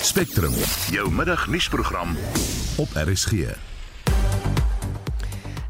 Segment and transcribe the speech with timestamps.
[0.00, 0.52] Spectrum,
[0.92, 2.08] jou middagnuusprogram
[2.78, 3.32] op RSG.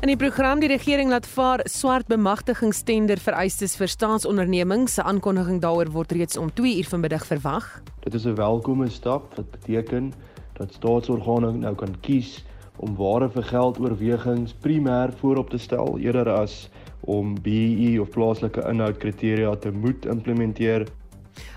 [0.01, 4.99] In die program die regering laat vaar swart bemagtigingstender vereistes vir staatsondernemings.
[4.99, 7.71] Se aankondiging daaroor word reeds om 2 uur vanmiddag verwag.
[8.03, 10.13] Dit is 'n welkome stap wat beteken
[10.59, 12.45] dat staatsorgane nou kan kies
[12.77, 16.69] om ware vir geld oorwegings primêr voorop te stel eerder as
[17.01, 20.87] om BEE of plaaslike inhoudkriteria te moet implementeer.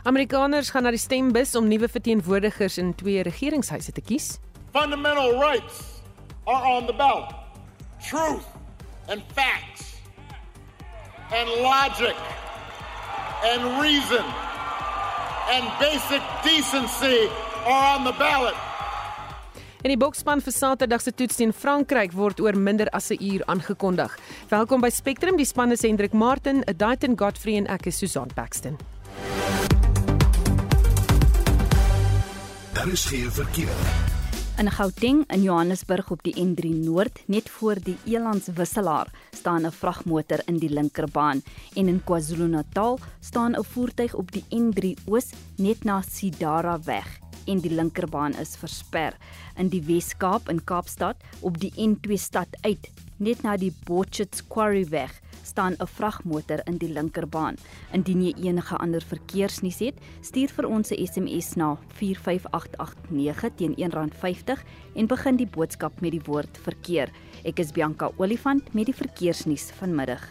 [0.04, 4.40] Amerikaners gaan na die stembus om nuwe verteenwoordigers in twee regeringshuise te kies.
[4.74, 6.02] Fundamental rights
[6.46, 7.36] are on the ballot.
[8.10, 8.46] Truth
[9.10, 9.98] and facts
[11.32, 12.16] and logic
[13.44, 14.26] and reason
[15.50, 17.30] and basic decency
[17.66, 18.56] are on the ballot.
[19.80, 23.46] En die bokspan vir Saterdag se toets teen Frankryk word oor minder as 'n uur
[23.46, 24.18] aangekondig.
[24.50, 28.78] Welkom by Spectrum, die span is Hendrik Martin, Daiton Godfrey en ek is Susan Paxton.
[32.96, 33.76] Geen verkeer.
[34.58, 40.42] In Gauteng in Johannesburg op die N3 Noord, net voor die Elandswisselaar, staan 'n vragmotor
[40.46, 41.42] in die linkerbaan
[41.76, 47.60] en in KwaZulu-Natal staan 'n voertuig op die N3 Oos net na Sidara weg en
[47.60, 49.18] die linkerbaan is versper.
[49.56, 54.86] In die Wes-Kaap in Kaapstad op die N2 stad uit, net na die Botchet's Quarry
[54.90, 57.56] weg, staan 'n vragmotor in die linkerbaan.
[57.92, 64.64] Indien jy enige ander verkeersnuus het, stuur vir ons 'n SMS na 45889 teen R1.50
[64.96, 67.10] en begin die boodskap met die woord verkeer.
[67.44, 70.30] Ek is Bianca Olifant met die verkeersnuus vanmiddag.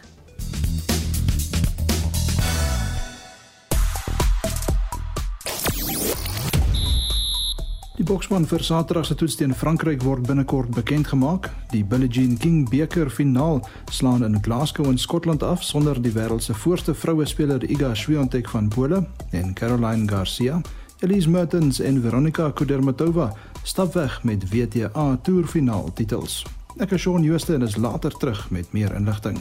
[8.09, 11.49] Boksman vir Saterdag se toets teen Frankryk word binnekort bekend gemaak.
[11.69, 13.59] Die Billie Jean King beker finaal
[13.93, 18.49] slaan in Glasgow in Skotland af sonder die wêreld se voorste vroue speler Iga Swiatek
[18.49, 20.61] van Pole en Caroline Garcia.
[20.99, 23.29] Elise Mertens en Veronika Kudermetova
[23.63, 26.41] stap weg met WTA toerfinaal titels.
[26.79, 29.37] Ek is Shaun Jooste en is later terug met meer inligting.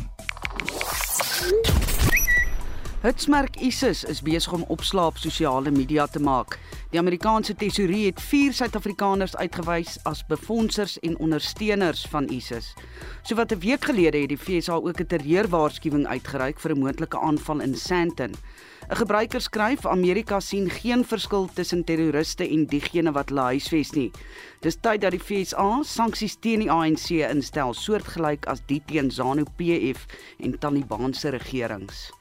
[2.99, 6.57] Hitsmerk ISIS is besig om opslaap sosiale media te maak.
[6.91, 12.73] Die Amerikaanse tesourier het 4 Suid-Afrikaners uitgewys as befondsers en ondersteuners van ISIS.
[13.23, 17.61] Sowat 'n week gelede het die FSA ook 'n terreurwaarskuwing uitgereik vir 'n moontlike aanval
[17.61, 18.35] in Sandton.
[18.91, 24.11] 'n Gebruiker skryf Amerika sien geen verskil tussen terroriste en diegene wat hulle huisves nie.
[24.61, 30.07] Dis tyd dat die FSA sanksies teen die ANC instel, soortgelyk as die teen ZANU-PF
[30.39, 32.18] en Taliban se regerings.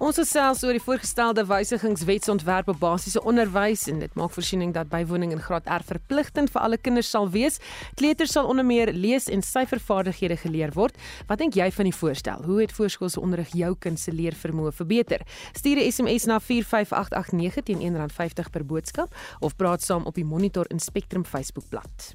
[0.00, 5.34] Ons gesels oor die voorgestelde wysigingswetsontwerp op basiese onderwys en dit maak voorsiening dat bywoning
[5.34, 7.58] in graad R verpligtend vir alle kinders sal wees.
[8.00, 10.96] Kleuters sal onder meer lees en syfervaardighede geleer word.
[11.28, 12.40] Wat dink jy van die voorstel?
[12.48, 15.20] Hoe het voorskoolse onderrig jou kind se leervermoë verbeter?
[15.52, 20.64] Stuur 'n SMS na 45889 teen R1.50 per boodskap of praat saam op die Monitor
[20.70, 22.14] en Spectrum Facebookblad.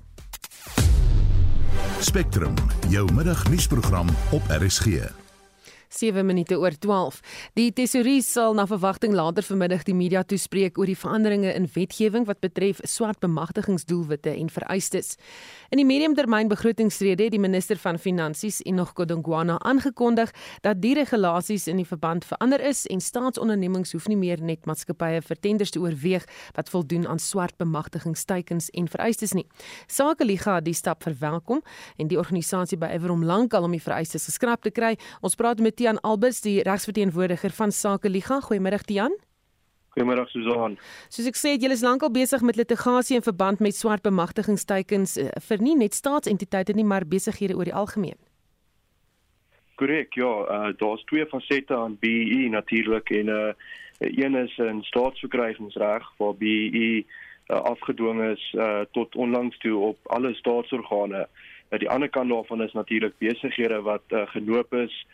[2.00, 2.54] Spectrum,
[2.90, 5.25] jou middagnuusprogram op RSG.
[5.96, 7.20] 7 minute oor 12.
[7.56, 12.26] Die tesourier sal na verwagting later vanmiddag die media toespreek oor die veranderinge in wetgewing
[12.28, 15.16] wat betref swart bemagtigingsdoelwitte en vereistes.
[15.72, 20.34] In die mediumtermyn begrotingsrede het die minister van Finansies, Enoch Godongwana, aangekondig
[20.66, 25.24] dat die regulasies in die verband verander is en staatsondernemings hoef nie meer net maatskappye
[25.24, 29.46] vir tenders te oorweeg wat voldoen aan swart bemagtigingsteikens en vereistes nie.
[29.88, 31.64] Sakeliga het die stap verwelkom
[31.98, 34.96] en die organisasie bewywer om lankal om die vereistes geskraap te kry.
[35.22, 38.40] Ons praat met Tian Albers, die regsverteenwoordiger van Sake Liga.
[38.42, 39.14] Goeiemôre Tian.
[39.94, 40.80] Goeiemôre Susan.
[41.14, 45.28] Soos ek sê, julle is lankal besig met litigasie in verband met swart bemagtigingsteikens eh,
[45.46, 48.18] vir nie net staatsentiteite nie, maar besighede oor die algemeen.
[49.78, 53.54] Korrek, ja, uh, daar's twee fasette aan BEE natuurlik en uh
[54.00, 60.34] een is 'n staatsverkrygingsreg waar BEE uh, afgedwing is uh tot onlangs toe op alle
[60.34, 61.28] staatsorgane.
[61.70, 65.06] Uh, die ander kant daarvan is natuurlik besighede wat uh, genoop is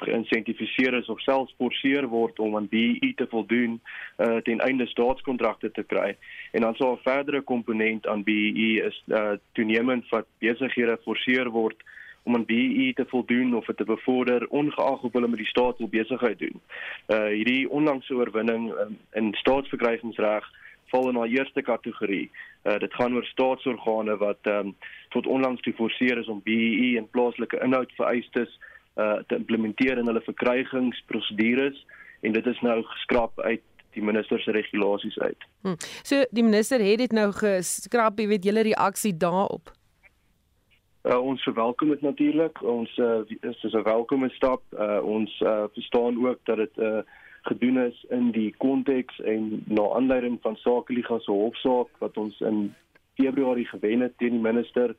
[0.00, 3.80] geïnsentifiseer is of selfs forceer word om aan BEE te voldoen
[4.16, 6.16] uh, ten einde staatskontrakte te kry.
[6.52, 11.82] En dan sou 'n verdere komponent aan BEE is uh, toenemend wat besighede forceer word
[12.28, 15.88] om aan BEE te voldoen of te bevorder ongeag of hulle met die staat wil
[15.88, 16.60] besigheid doen.
[17.08, 20.48] Uh hierdie onlangse oorwinning um, in staatsverkrygingsreg
[20.92, 22.30] val in haar eerste kategorie.
[22.64, 24.74] Uh dit gaan oor staatsorgane wat um,
[25.08, 28.58] tot onlangs geforseer is om BEE en plaaslike inhoud vereistes
[28.98, 31.86] uh te implementeer in hulle verkrygingsprosedures
[32.20, 33.62] en dit is nou geskraap uit
[33.96, 35.44] die minister se regulasies uit.
[35.62, 35.76] Hm.
[36.02, 39.72] So die minister het dit nou geskraap, jy weet julle reaksie daarop.
[41.08, 42.60] Uh, ons verwelkom dit natuurlik.
[42.62, 44.62] Ons uh, is 'n welkome stap.
[44.74, 47.00] Uh, ons uh, verstaan ook dat dit 'n uh,
[47.42, 52.74] gedoen is in die konteks en na aanleiding van Sakeliga se hofsaak wat ons in
[53.14, 54.94] Februarie gewen het teen die minister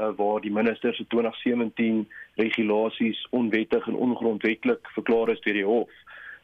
[0.00, 5.90] uh, waar die minister se 2017 regulasies onwettig en ongrondwettig verklaar is deur die hof.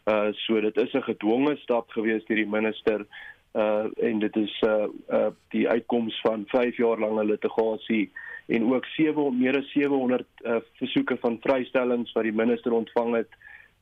[0.06, 3.06] Uh so dit is 'n gedwonge stap gewees deur die minister
[3.54, 8.10] uh en dit is uh, uh die uitkoms van 5 jaar lange litigasie
[8.46, 13.30] en ook 7 meer as 700 uh, versoeke van vrystellings wat die minister ontvang het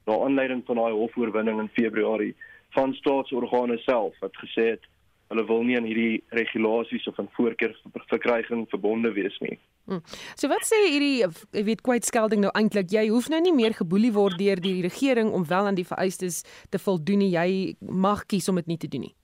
[0.07, 2.35] na aanleiding van daai hofoorwinning in Februarie
[2.71, 4.87] van staatsorgane self wat gesê het
[5.33, 9.59] hulle wil nie aan hierdie regulasies of aan voorkeurverkryging verbonde wees nie.
[9.89, 10.01] Hmm.
[10.37, 14.13] So wat sê hierdie jy weet kwytskelding nou eintlik jy hoef nou nie meer geboelie
[14.15, 16.43] word deur die regering om wel aan die vereistes
[16.73, 17.49] te voldoen nie jy
[17.81, 19.15] mag kies om dit nie te doen nie.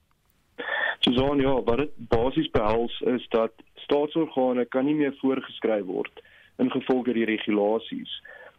[1.00, 3.54] Susan ja, wat dit basies behels is dat
[3.86, 6.20] staatsorgane kan nie meer voorgeskryf word
[6.60, 8.12] in gevolge die regulasies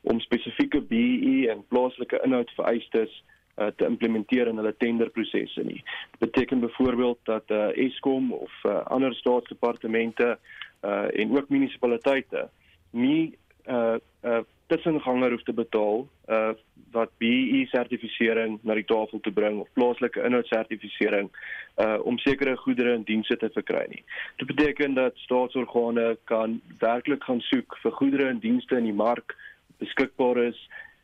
[0.10, 3.14] om spesifieke BEE en plaaslike inhoudvereistes
[3.58, 5.82] uh, te implementeer in hulle tenderprosesse nie.
[6.12, 10.38] Dit beteken byvoorbeeld dat uh, Eskom of uh, ander staatsdepartemente
[10.82, 12.50] uh, en ook munisipaliteite
[12.92, 13.38] nie
[13.68, 14.40] uh, uh,
[14.72, 16.52] tussenganger hoef te betaal uh,
[16.92, 22.96] wat BEE sertifisering na die tafel te bring of plaaslike inhoudsertifisering uh, om sekere goedere
[22.98, 24.04] en dienste te verkry nie.
[24.42, 29.36] Dit beteken dat staatsorgane kan werklik gaan soek vir goedere en dienste in die mark
[29.84, 30.60] beskikbaar is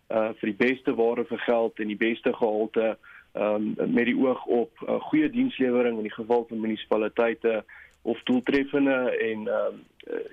[0.10, 2.98] uh vir die beste ware vir geld en die beste gehalte
[3.34, 7.64] um met die oog op uh, goeie dienslewering in die geval van munisipaliteite
[8.02, 9.00] of doeltreffende
[9.32, 9.84] en um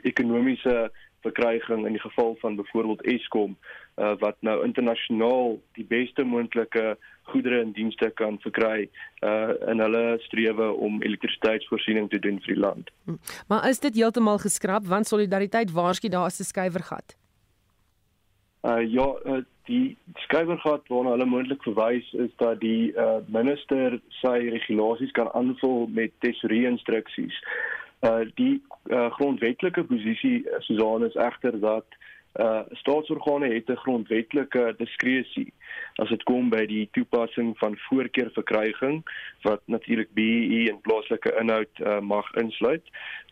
[0.02, 0.90] ekonomiese
[1.24, 3.56] verkryging in die geval van byvoorbeeld Eskom
[3.96, 6.96] uh wat nou internasionaal die beste moontlike
[7.30, 8.88] goedere en dienste kan verkry
[9.22, 12.90] uh in hulle strewe om elektrisiteitsvoorsiening te doen vir die land.
[13.04, 13.18] Hm.
[13.48, 17.16] Maar is dit heeltemal geskraap want solidariteit waarsku daar is 'n skuiwergat?
[18.64, 19.96] Uh ja, uh, die
[20.26, 26.12] skrywergat waarna hulle moontlik verwys is dat die uh, minister sy regulasies kan aanvul met
[26.24, 27.36] tesorie instruksies.
[28.04, 28.60] Uh die
[28.92, 31.96] uh, grondwetlike posisie Susan is egter dat
[32.34, 35.52] uh staatsorgane het 'n grondwetlike diskresie
[36.02, 39.04] as dit kom by die toepassing van voorkeurverkryging
[39.42, 42.82] wat natuurlik BEE en plaaslike inhoud uh, mag insluit.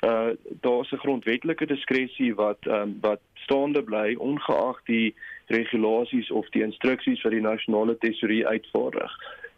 [0.07, 0.31] Uh
[0.61, 5.15] daar's 'n grondwetlike diskresie wat um, wat staande bly ongeag die
[5.47, 9.13] regulasies of die instruksies wat die nasionale tesourier uitvaardig.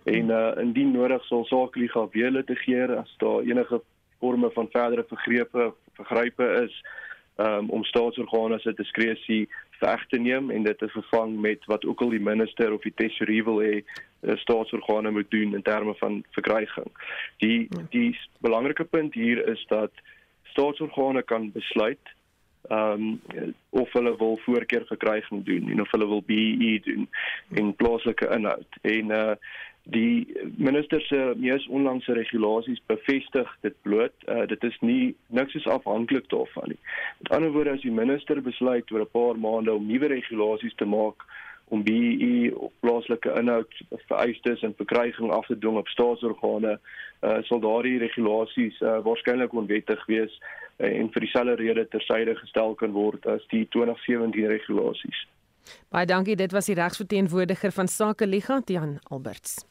[0.04, 3.80] En uh indien nodig sal Sakeliga weer litigeer as daar enige
[4.18, 6.82] forme van verdere vergrepe vergrype is
[7.36, 9.48] um, om staatsorgane se diskresie
[9.80, 12.94] weg te neem en dit te vervang met wat ook al die minister of die
[12.94, 16.90] tesourier wil hê eh, staatsorgane moet doen in terme van verkryging.
[17.44, 17.86] Die ja.
[17.90, 19.92] die belangrike punt hier is dat
[20.54, 22.14] staatsorgane kan besluit
[22.68, 27.08] ehm um, of hulle wil voorkeurverkryging doen en of hulle wil BEE doen
[27.50, 28.80] in plaaslike inhoud.
[28.82, 29.36] En uh
[29.84, 30.26] die
[30.56, 36.28] minister se mees onlangse regulasies bevestig dit bloot uh, dit is nie niks is afhanklik
[36.32, 36.78] daarvan nie.
[37.18, 40.88] Met ander woorde as die minister besluit oor 'n paar maande om nuwe regulasies te
[40.88, 41.28] maak
[41.68, 43.72] om BEE of plaaslike inhoud
[44.06, 50.06] vereistes en verkryging af te dwing op staatsorgane uh, sal daardie regulasies uh, waarskynlik onwettig
[50.06, 50.32] wees
[50.78, 55.26] uh, en vir dieselfde rede tersyde gestel kan word as die 2017 regulasies.
[55.88, 59.62] Baie dankie, dit was die regsverteenwoordiger van Sake Liga, Tian Alberts.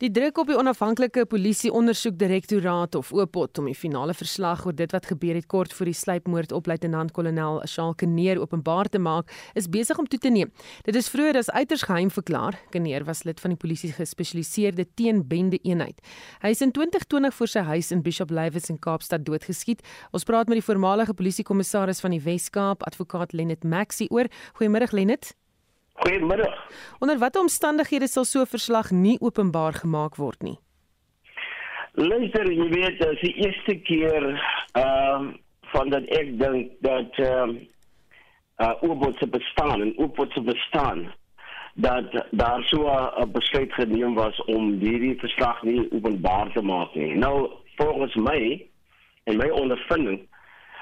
[0.00, 4.94] Die druk op die onafhanklike polisie ondersoekdirektoraat of OPOT om die finale verslag oor dit
[4.96, 9.68] wat gebeur het kort voor die sluipmoord op luitenant-kolonel Shaal Keneer openbaar te maak, is
[9.68, 10.48] besig om toe te neem.
[10.86, 12.56] Dit is vroeër as uiters geheim verklaar.
[12.72, 16.00] Keneer was lid van die polisie gespesialiseerde teenbende eenheid.
[16.40, 19.84] Hy is in 2020 voor sy huis in Bishop Lywes in Kaapstad doodgeskiet.
[20.16, 24.32] Ons praat met die voormalige polisiekommissaris van die Wes-Kaap, advokaat Lennet Maxi oor.
[24.56, 25.34] Goeiemôre Lennet.
[26.00, 26.54] Goeiemiddag.
[26.98, 30.58] Onder watter omstandighede sal so 'n verslag nie openbaar gemaak word nie?
[31.92, 34.22] Luister, jy weet, dit is die eerste keer
[34.72, 35.34] ehm uh,
[35.72, 41.12] van dat ek dink dat ehm uh, uh oopbod se bestaan en oopbod se bestaan
[41.74, 47.14] dat daar so 'n besluit geneem was om hierdie verslag nie openbaar te maak nie.
[47.14, 48.66] Nou, volgens my
[49.24, 50.28] en my ondervinding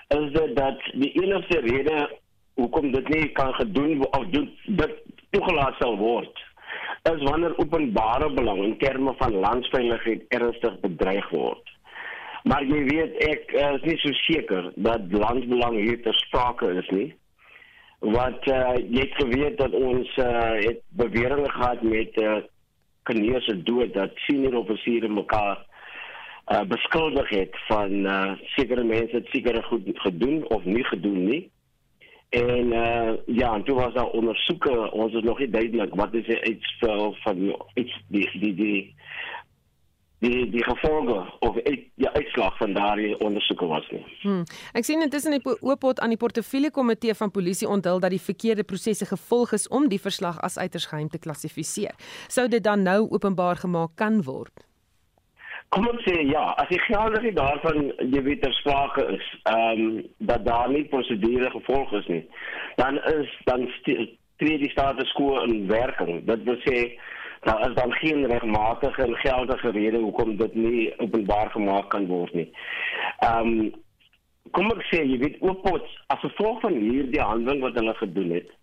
[0.08, 2.18] is dit dat die enigste rede
[2.58, 4.50] hoekom dit nie kan gedoen of doen
[4.82, 4.94] dit
[5.30, 6.44] toegelaat sal word
[7.12, 11.70] is wanneer openbare belang in terme van landsveiligheid ernstig bedreig word.
[12.48, 17.08] Maar jy weet ek is nie so seker dat landsbelang hier ter sprake is nie.
[18.14, 22.36] Wat uh, jy het geweet dat ons uh, het beweringe gehad met uh,
[23.08, 29.62] Kneese dood dat senior offisiere mekaar uh, beskuldig het van uh, sekere mense het sekere
[29.70, 31.42] goed gedoen of nie gedoen nie
[32.28, 36.26] En uh ja, en toe was daar ondersoeke, ons is nog nie duidelik wat is
[36.26, 38.94] die uitspel van iets die die die
[40.18, 44.04] die die gevolge of die uitslag van daardie ondersoeke was nie.
[44.20, 44.44] Hmm.
[44.76, 48.64] Ek sien intussen die oopot aan die portefeulje komitee van polisie onthul dat die verkeerde
[48.64, 51.94] prosesse gevolg is om die verslag as uiters geheim te klassifiseer.
[52.28, 54.67] Sou dit dan nou openbaar gemaak kan word?
[55.75, 59.96] Kom ons sê ja, as die geldigheid daarvan jy weet ter sprake is, ehm um,
[60.30, 62.22] dat daar nie prosedure gevolg is nie,
[62.80, 66.22] dan is dan tree die status quo in werking.
[66.30, 66.78] Dit wil sê
[67.44, 72.32] daar is dan geen regmatige en geldige rede hoekom dit nie openbaar gemaak kan word
[72.34, 72.48] nie.
[73.26, 73.75] Ehm um,
[74.56, 75.84] kom ek sê jy weet oopot
[76.14, 78.54] as gevolg van hierdie handeling wat hulle gedoen het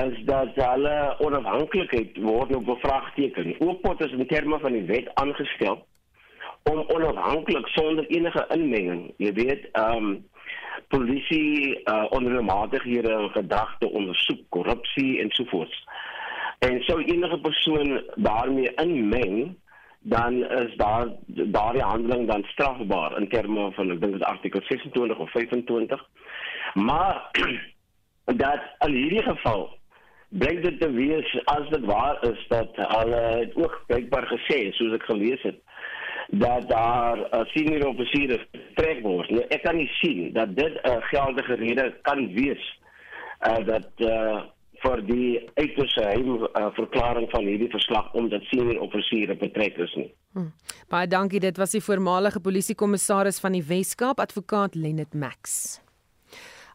[0.00, 3.52] is dat hulle onafhanklikheid word nou bevraagteken.
[3.60, 5.84] Oopot is in terme van die wet aangestel
[6.70, 10.24] om onafhanklik sonder enige inmenging, jy weet, ehm um,
[10.88, 15.76] polisie uh, onreëlmatighede en gedagte ondersoek, korrupsie en so voort.
[16.58, 19.56] En sou enige persoon daarmee inmeng,
[20.00, 25.18] dan is daar daardie handeling dan strafbaar in terme van ek dink dit artikel 26
[25.18, 26.04] of 25.
[26.74, 27.30] Maar
[28.44, 29.68] dat in hierdie geval
[30.28, 35.08] blyk dit te wees as dit waar is dat hulle ook blykbaar gesê soos ek
[35.10, 35.58] gelees het
[36.28, 39.30] dat daar 'n uh, senior offisier trek word.
[39.30, 42.78] Nou, ek kan nie sien dat dit 'n uh, geldige rede kan wees
[43.46, 44.42] uh, dat uh,
[44.82, 50.12] vir die uiters geheim uh, verklaring van hierdie verslag omdat senior offisiere betrek is nie.
[50.32, 50.52] Hmm.
[50.88, 55.80] Baie dankie, dit was die voormalige polisiekommissaris van die Wes-Kaap, advokaat Lennet Max.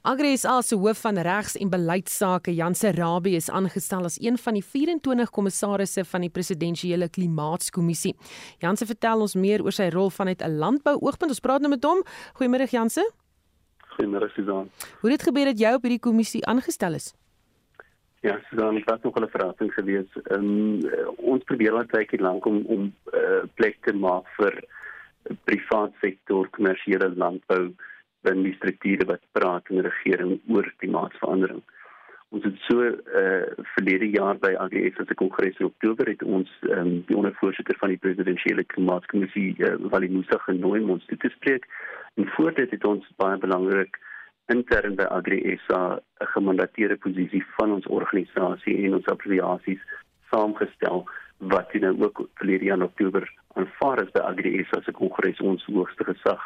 [0.01, 4.63] AgriSA se hoof van regs en beleidsake, Janse Rabie, is aangestel as een van die
[4.65, 8.15] 24 kommissarisse van die presidensiële klimaatskommissie.
[8.63, 11.29] Janse vertel ons meer oor sy rol vanuit 'n landbouoogpunt.
[11.29, 12.01] Ons praat nou met hom.
[12.33, 13.05] Goeiemôre Janse.
[13.93, 14.71] Goeiemôre Susan.
[15.01, 17.13] Hoe het dit gebeur dat jy op hierdie kommissie aangestel is?
[18.21, 20.09] Ja, Susan, ek was nog al 'n verrassing gewees.
[20.31, 20.81] Um,
[21.17, 24.63] ons probeer al tydjie lank om om uh, plek te maak vir
[25.43, 27.75] privaat sektor kommersiële landbou
[28.25, 31.61] binne die strukture wat praat in regering oor klimaatsverandering.
[32.31, 36.23] Ons het so eh uh, verlede jaar by AGS as 'n kongres in Oktober het
[36.23, 41.65] ons um, die ondervoorsitter van die presidentsiële klimaatskommissie uh, Valimusa genooi om ons te spreek.
[42.15, 43.99] En voor dit het ons baie belangrik
[44.47, 45.99] intern by AGS 'n
[46.35, 49.81] gemandateerde posisie van ons organisasie en ons affiliasies
[50.31, 53.23] saamgestel wat nou ook verlede jaar in Oktober
[53.53, 56.41] aanvaar is by AGS as 'n kongres ons hoogste gesag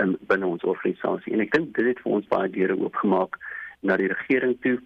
[0.00, 1.32] um, binne ons organisasie.
[1.32, 3.38] En ek dink dit het vir ons baie deure oopgemaak
[3.80, 4.78] na die regering toe.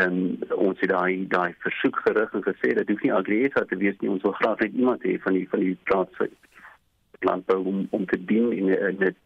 [0.00, 3.98] En ons het daai daai versoek gerig en gesê dat hoef nie Agriesa te wees
[4.00, 4.10] nie.
[4.10, 6.36] Ons wil graag net iemand hê van die van die plaaslike
[7.22, 9.16] landbou om om te dien in net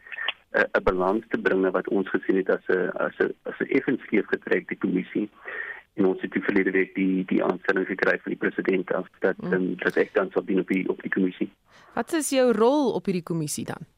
[0.57, 4.27] 'n balans te bring wat ons gesien het as 'n as 'n as 'n effenskeef
[4.27, 5.29] getrekte kommissie
[5.97, 9.37] en ons het die verlede week die die aanstelling gekry van die president af dat
[9.37, 9.53] mm.
[9.53, 11.51] um, dat ek dan sou dien op die op die kommissie.
[11.95, 13.89] Wat is jou rol op hierdie kommissie dan?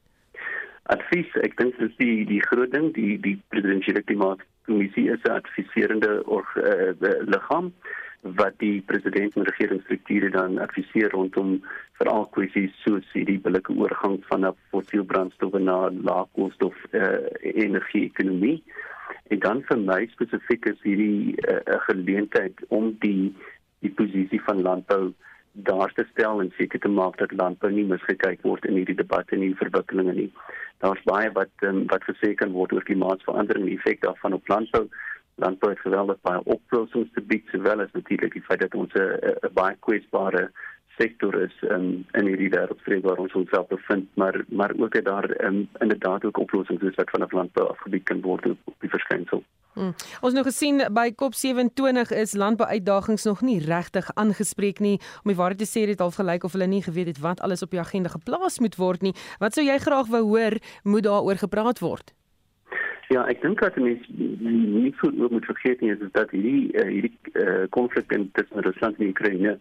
[0.93, 1.29] Advies.
[1.45, 6.55] Ek dink dis die die groot ding die die presidentsiële klimaatkommissie is 'n adviserende org,
[6.57, 6.93] uh,
[7.33, 7.73] liggaam
[8.21, 11.61] wat die president en regeringsstrukture dan adviseer rondom
[11.99, 18.57] veral kwessies soos die billike oorgang van na fossiel brandstowwe na laagkoolstof uh, energie ekonomie
[19.31, 23.33] en dan vir my spesifiek is hierdie 'n uh, geleentheid om die
[23.79, 25.13] die posisie van landbou
[25.51, 29.35] daar te stel en seker te maak dat landbou nie misgekyk word in hierdie debatte
[29.35, 30.31] en hierdie verwikkelinge nie.
[30.83, 34.47] Daar's baie wat um, wat gesê kan word oor klimaatsverandering en die effek daarvan op
[34.47, 34.85] landbou.
[35.43, 39.53] Landbou het geweldig baie oplossings te bied, sowel as natuurlik die feit dat ons 'n
[39.53, 40.49] baie kwesbare
[41.01, 45.29] sektor is um, in hierdie wêreldvrede waar ons onsself bevind, maar maar ook dat daar
[45.45, 49.43] um, inderdaad ook oplossings is wat vanaf landbou afgebied kan word op die verskynsel.
[49.73, 49.93] Hmm.
[50.25, 54.97] Ons nou gesien by COP27 is landbouuitdagings nog nie regtig aangespreek nie.
[55.23, 57.63] Om die waarheid te sê, dit half gelyk of hulle nie geweet het wat alles
[57.63, 59.13] op die agenda geplaas moet word nie.
[59.39, 62.11] Wat sou jy graag wou hoor moet daaroor gepraat word?
[63.09, 67.15] Ja, ek dink dat mense nie so moet vergeet nie is dat hierdie uh, hierdie
[67.41, 69.55] uh, konflik uh, tussen Rusland en Oekraïne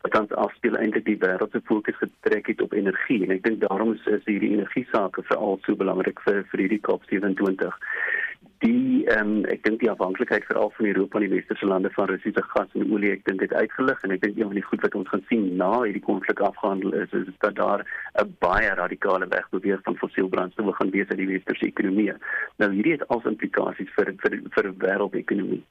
[0.00, 3.20] wat dan afspeel eintlik die wêreld se fokus getrek het op energie.
[3.24, 6.82] En ek dink daarom is, is hierdie energie sake veral so belangrik vir vir hierdie
[6.88, 7.68] COP27
[8.60, 12.10] die ehm um, ek dink die afhanklikheid veral van Europa en die westerse lande van
[12.10, 14.84] Russiese gas en olie ek dink dit uitgelig en ek dink een van die goed
[14.84, 17.86] wat ons gaan sien na hierdie konflik afgehandel is is dat daar
[18.24, 22.12] 'n baie radikale wegbeweeg van fossiel brandstowwe gaan wees uit die westerse ekonomie.
[22.58, 25.64] Nou hierdie het al implikasies vir vir vir wêreldekonomie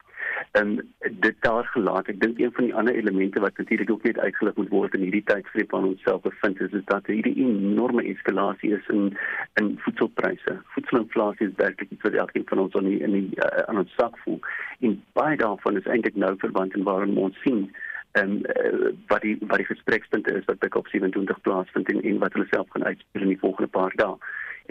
[0.52, 2.08] en dit daar gelaat.
[2.08, 5.06] Ek dink een van die ander elemente wat natuurlik ook net uitgelig moet word in
[5.06, 9.18] hierdie tydsgreep waarin ons self bevind is, is dat hierdie enorme eskalasie is in
[9.62, 10.58] in voedselpryse.
[10.76, 13.94] Voedselinflasie is werklik iets wat elkeen van ons in die, in die uh, aan ons
[14.00, 14.40] sak voel.
[14.80, 17.70] En baie daarvan is eintlik nou verband en waarom ons sien
[18.12, 22.34] en uh, wat die wat die gesprekspunte is wat by COP27 plaasvind en, en wat
[22.34, 24.18] hulle self gaan uitspeel in die volgende paar dae.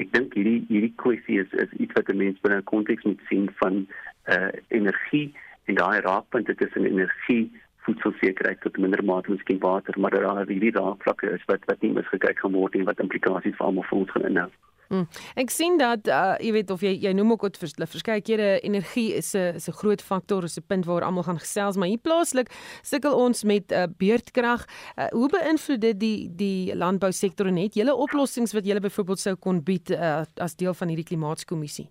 [0.02, 3.48] Ek dink hierdie hierdie kwessie is is iets wat mense binne 'n konteks moet sien
[3.62, 3.86] van
[4.34, 4.50] uh
[4.80, 5.28] energie
[5.70, 7.50] en daai raakpunte tussen energie
[7.86, 12.42] voedselsekerheid tot minder mate miskien water maar daar hierdie raakvlakke is wat wat nie misgekyk
[12.42, 14.50] gaan word en wat implikasies vir almal ons gaan inhou.
[14.88, 15.04] Hmm.
[15.37, 18.49] Ek sien dat uh, jy weet of jy jy noem ook wat vers, verskeie kere
[18.64, 21.88] energie is 'n is 'n groot faktor, is 'n punt waar almal gaan gesels, maar
[21.88, 22.49] hier plaaslik
[22.83, 24.64] sukkel ons met uh, beurtkrag.
[24.97, 29.35] Uh, hoe beïnvloed dit die die landbousektor en het julle oplossings wat julle byvoorbeeld sou
[29.37, 31.90] kon bied uh, as deel van hierdie klimaatskommissie?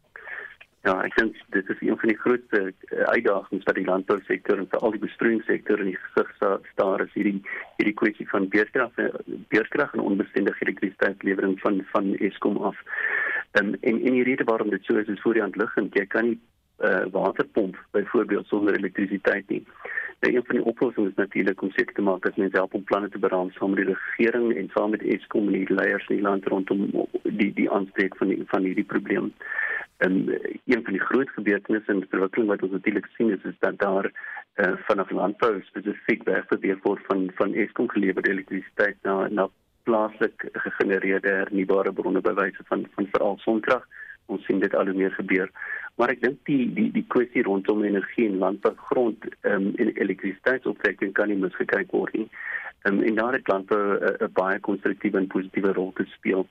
[0.88, 4.70] Ja, ek dink dit is een van die grootste uh, uitdagings wat die landbousektor en
[4.72, 6.30] veral die besproeiingssektor in die gesig
[6.72, 7.42] staar is hierdie
[7.76, 8.94] hierdie kwessie van beurtkrag
[9.52, 12.80] beurtkrag en onbestendige elektrisiteitslewering van van Eskom af.
[13.60, 15.98] Um, en en die rede waarom dit so is is voor die hand liggend.
[16.00, 16.40] Jy kan nie
[16.80, 19.64] uh, waterpomp byvoorbeeld sonder elektrisiteit nie.
[20.20, 22.84] Nou een van die oplossings is natuurlik om seker te maak dat mense help om
[22.84, 26.16] planne te beraam saam met die regering en saam met Eskom en die leiers in
[26.16, 29.34] die land rondom die die aanspreek van die, van hierdie probleem.
[29.98, 33.60] En uh, een van die groot gebeurtenisse en ontwikkeling wat ons natuurlik sien is, is
[33.60, 34.12] dat daar
[34.56, 39.50] uh, vanaf landbou spesifiek wegbeweeg word van van Eskom gelewerde elektrisiteit na na
[39.84, 43.86] plaaslik gegenereerde hernubare bronne by wyse van van veral sonkrag.
[44.26, 45.52] Ons sien dit al hoe meer gebeur.
[45.98, 51.32] Maar ek dink die die die kwessie rondom energie en landbougrond um, en elektrisiteitsopwekking kan
[51.32, 52.28] nie misgekyk word nie.
[52.86, 56.46] Um, en daar het landbou 'n baie konstruktiewe en positiewe rol te speel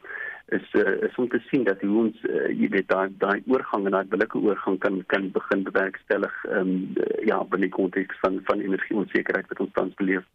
[0.46, 3.86] is uh, is om te sien dat hoe ons uh, jy weet daai daai oorgang
[3.86, 8.62] en daai billike oorgang kan kan begin bewerkstellig um, uh, ja binne konteks van van
[8.62, 10.26] energie onsekerheid wat ons tans beleef.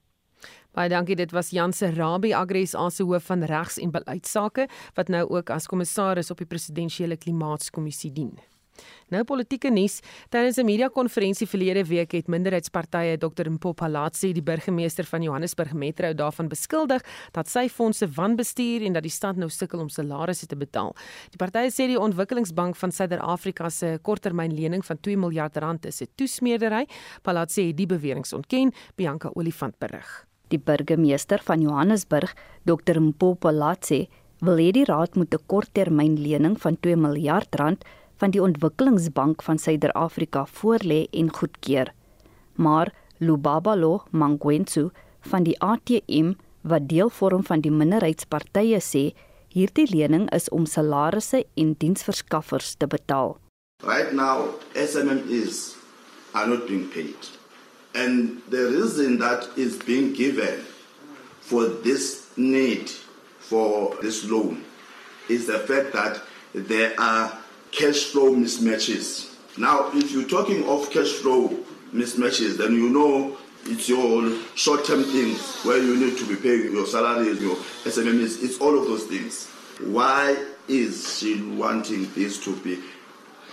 [0.76, 4.68] Baie dankie dit was Jan se Rabie Agres as se hoof van regs en beleidsake
[5.00, 8.36] wat nou ook as kommissaris op die presidensiële klimaatskommissie dien.
[9.12, 10.00] Nou politieke nuus.
[10.30, 13.50] Tydens 'n media-konferensie verlede week het minderheidspartye Dr.
[13.50, 17.02] Mpopalatsi, die burgemeester van Johannesburg Metro, daarvan beskuldig
[17.32, 20.96] dat sy fondse wanbestuur en dat die stad nou sukkel om salarisse te betaal.
[21.30, 26.08] Die partye sê die Ontwikkelingsbank van Suider-Afrika se korttermynlening van 2 miljard rand is 'n
[26.16, 26.88] toesmeerdery.
[27.22, 30.26] Palatsi het die beweringe ontken, Bianca Olifant berig.
[30.48, 33.00] Die burgemeester van Johannesburg, Dr.
[33.00, 34.08] Mpopalatsi,
[34.42, 37.84] wil hê die raad moet 'n korttermynlening van 2 miljard rand
[38.22, 41.90] van die Ontwikkelingsbank van Suider-Afrika voorlê en goedkeur.
[42.56, 44.90] Maar Lubabalo Mangwensu
[45.22, 49.04] van die ATM wat deel vorm van die minderheidspartye sê
[49.54, 53.38] hierdie lening is om salarisse en diensverskaffers te betaal.
[53.84, 55.76] Right now SMMEs
[56.34, 57.30] are not being paid.
[57.94, 60.62] And the reason that is being given
[61.42, 62.90] for this need
[63.40, 64.62] for this loan
[65.28, 66.22] is the fact that
[66.54, 67.41] there are
[67.72, 69.34] cash flow mismatches.
[69.58, 71.50] Now, if you're talking of cash flow
[71.94, 76.86] mismatches, then you know it's your short-term things where you need to be paying your
[76.86, 77.56] salaries, your
[77.86, 78.44] SMMs.
[78.44, 79.48] It's all of those things.
[79.80, 80.36] Why
[80.68, 82.80] is she wanting this to be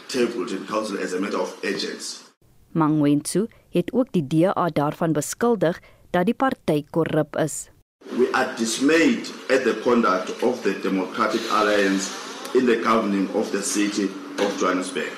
[0.09, 2.25] tabled in council as a matter of urgency?
[2.73, 7.69] Mangwensu het ook die DA daarvan beskuldig dat die party korrup is.
[8.17, 13.63] We are dismayed at the conduct of the Democratic Alliance in the governing of the
[13.63, 15.11] city of Johannesburg.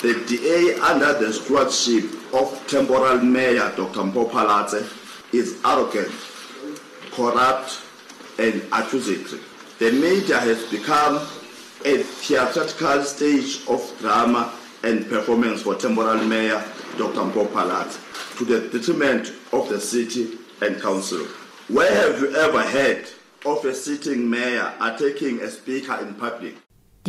[0.00, 4.00] The DA under the stewardship of temporal mayor Dr.
[4.00, 6.12] Mpopalatse is arrogant,
[7.10, 7.80] corrupt
[8.38, 9.42] and accusatory.
[9.78, 11.16] The media has become
[11.84, 14.52] a theatrical stage of drama
[14.84, 16.62] and performance for temporal mayor
[16.96, 17.20] Dr.
[17.20, 21.24] Mpopalatse to the detriment of the city and council.
[21.68, 23.08] Where have you ever heard
[23.44, 26.54] of a sitting mayor attacking a speaker in public?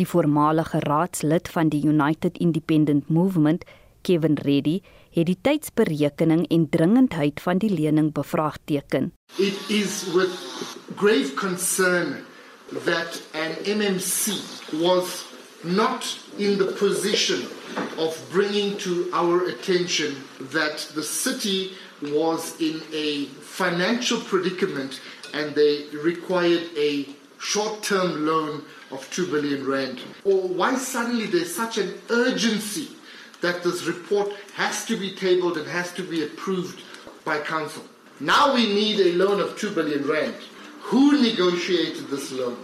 [0.00, 3.64] Die voormalige raadslid van die United Independent Movement,
[4.00, 4.80] Kevin Reddy,
[5.12, 9.12] het die tydsberekening en dringendheid van die lening bevraagteken.
[9.36, 10.32] It is with
[10.96, 12.16] grave concern
[12.86, 14.40] that an MMC
[14.80, 15.26] was
[15.60, 17.44] not in the position
[17.98, 20.16] of bringing to our attention
[20.56, 25.00] that the city was in a financial predicament
[25.34, 27.04] and they required a
[27.36, 30.00] short term loan of 2 billion rand?
[30.24, 32.88] Or why suddenly there's such an urgency
[33.40, 36.82] that this report has to be tabled and has to be approved
[37.24, 37.82] by council?
[38.20, 40.34] Now we need a loan of 2 billion rand.
[40.90, 42.56] Who negotiated this loan?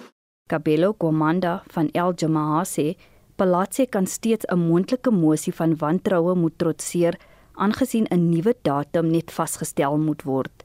[0.50, 2.96] Kabelo Komanda van El Jamaah sê
[3.36, 7.14] Palatse kan steeds 'n moontlike mosie van wantroue moet trotseer
[7.54, 10.64] aangesien 'n nuwe datum net vasgestel moet word.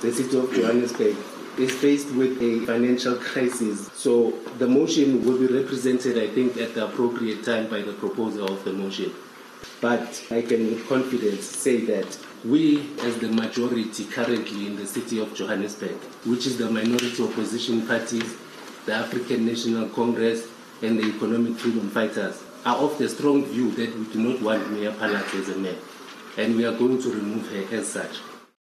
[0.00, 3.90] The city of Johannesburg is faced with a financial crisis.
[3.92, 8.42] So the motion will be represented, I think, at the appropriate time by the proposer
[8.42, 9.12] of the motion.
[9.80, 15.20] But I can with confidence say that we, as the majority currently in the city
[15.20, 18.36] of Johannesburg, which is the minority opposition parties,
[18.86, 20.46] the African National Congress,
[20.82, 24.70] and the Economic Freedom Fighters, are of the strong view that we do not want
[24.70, 25.76] Mayor Palat as a mayor,
[26.36, 28.20] and we are going to remove her as such.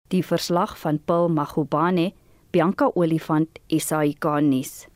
[0.10, 2.14] Die verslag van Paul Magubane,
[2.56, 4.88] Bianca Olifant, SAK nuus.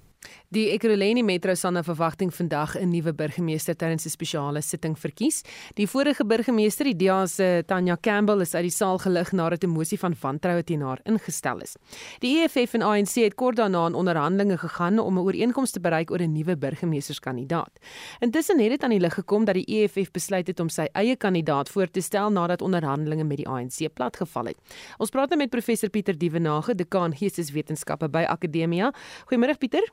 [0.49, 5.43] Die Ekurhuleni Metro sal na verwagting vandag 'n nuwe burgemeester tydens 'n spesiale sitting verkies.
[5.75, 9.69] Die vorige burgemeester, die DA se Tanya Campbell, is uit die saal gelig nadat 'n
[9.69, 11.75] mosie van wantroue teen haar ingestel is.
[12.19, 16.09] Die EFF en ANC het kort daarna in onderhandelinge gegaan om 'n ooreenkoms te bereik
[16.09, 17.79] oor 'n nuwe burgemeesterskandidaat.
[18.19, 21.15] Intussen het dit aan die lig gekom dat die EFF besluit het om sy eie
[21.15, 24.57] kandidaat voor te stel nadat onderhandelinge met die ANC platgeval het.
[24.97, 28.91] Ons praat nou met professor Pieter Dievenage, dekaan Geesteswetenskappe by Akademia.
[29.27, 29.83] Goeiemôre Pieter.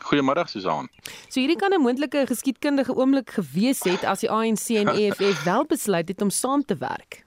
[0.00, 0.88] Goeiemôre Susan.
[1.28, 5.66] So hierdie kan 'n moontlike geskiedkundige oomblik gewees het as die ANC en EFF wel
[5.66, 7.24] besluit het om saam te werk.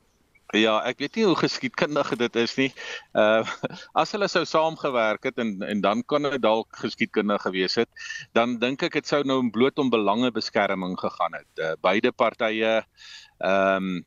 [0.54, 2.71] Ja, ek weet nie hoe geskiedkundig dit is nie.
[3.13, 3.43] Uh
[4.01, 7.89] as hulle sou saamgewerk het en en dan kon dit dalk geskiedkundig gewees het,
[8.38, 11.51] dan dink ek dit sou nou bloot om belangebeskerming gegaan het.
[11.58, 12.84] Uh, beide partye
[13.39, 14.06] ehm um,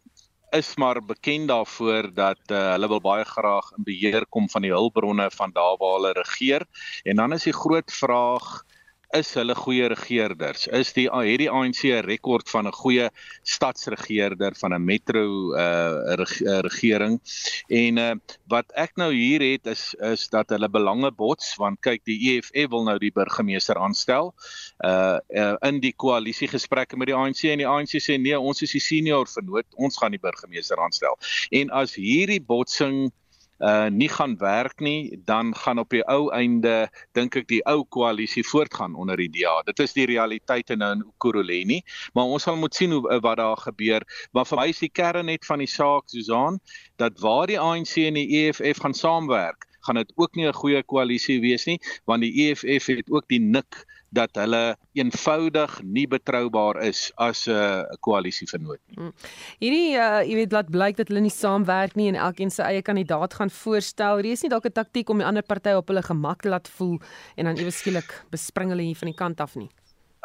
[0.51, 4.73] is maar bekend daarvoor dat uh, hulle wil baie graag in beheer kom van die
[4.73, 6.67] hulpbronne van daar waar hulle regeer.
[7.03, 8.65] En dan is die groot vraag
[9.17, 10.67] is hulle goeie regerders?
[10.75, 13.11] Is die het die ANC 'n rekord van 'n goeie
[13.43, 16.15] stadsregerder van 'n metro uh
[16.61, 17.21] regering?
[17.69, 18.15] En uh
[18.49, 22.69] wat ek nou hier het is is dat hulle belange bots want kyk die EFF
[22.71, 24.35] wil nou die burgemeester aanstel
[24.85, 28.73] uh, uh in die koalisiegesprekke met die ANC en die ANC sê nee, ons is
[28.73, 31.19] die senior vernoot, ons gaan die burgemeester aanstel.
[31.51, 33.28] En as hierdie botsing uh
[33.91, 38.45] nie gaan werk nie, dan gaan op die ou einde dink ek die ou koalisie
[38.47, 39.63] voortgaan onder die DA.
[39.67, 41.81] Dit is die realiteite nou in Kuruleni,
[42.15, 44.07] maar ons sal moet sien hoe uh, wat daar gebeur.
[44.33, 46.61] Maar vir my is die kern net van die saak Susan
[47.03, 50.83] dat waar die ANC en die EFF gaan saamwerk, gaan dit ook nie 'n goeie
[50.83, 56.81] koalisie wees nie, want die EFF het ook die nik dat hulle eenvoudig nie betroubaar
[56.83, 58.97] is as 'n uh, koalisievernoot nie.
[58.97, 59.13] Hmm.
[59.61, 62.83] Hierdie uh, jy weet laat blyk dat hulle nie saamwerk nie en elkeen sy eie
[62.83, 64.23] kandidaat gaan voorstel.
[64.23, 66.69] Hier is nie dalk 'n taktik om die ander party op hulle gemak te laat
[66.69, 66.99] voel
[67.37, 69.71] en dan ewe skielik bespring hulle hier van die kant af nie.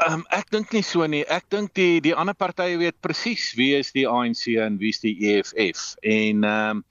[0.01, 1.21] Ehm um, ek dink nie so nie.
[1.29, 4.99] Ek dink die die ander partye weet presies wie is die ANC en wie is
[5.03, 5.93] die EFF.
[6.01, 6.83] En ehm um,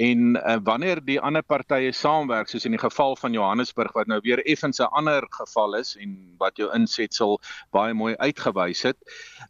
[0.00, 4.20] en uh, wanneer die ander partye saamwerk soos in die geval van Johannesburg wat nou
[4.24, 8.96] weer effens 'n ander geval is en wat jou insetsel baie mooi uitgewys het.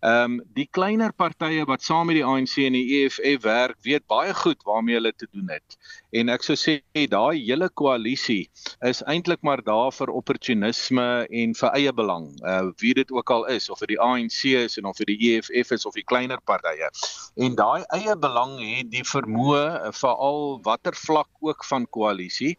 [0.01, 4.07] Ehm um, die kleiner partye wat saam met die ANC en die EFF werk, weet
[4.07, 5.79] baie goed waarmee hulle te doen het.
[6.13, 8.49] En ek sou sê daai hele koalisie
[8.89, 11.07] is eintlik maar daar vir opportunisme
[11.43, 12.27] en vir eie belang.
[12.43, 15.35] Uh wie dit ook al is of dit die ANC is en of dit die
[15.35, 16.91] EFF is of die kleiner partye.
[17.39, 19.67] En daai eie belang het die vermoë
[20.01, 22.57] vir veral watter vlak ook van koalisie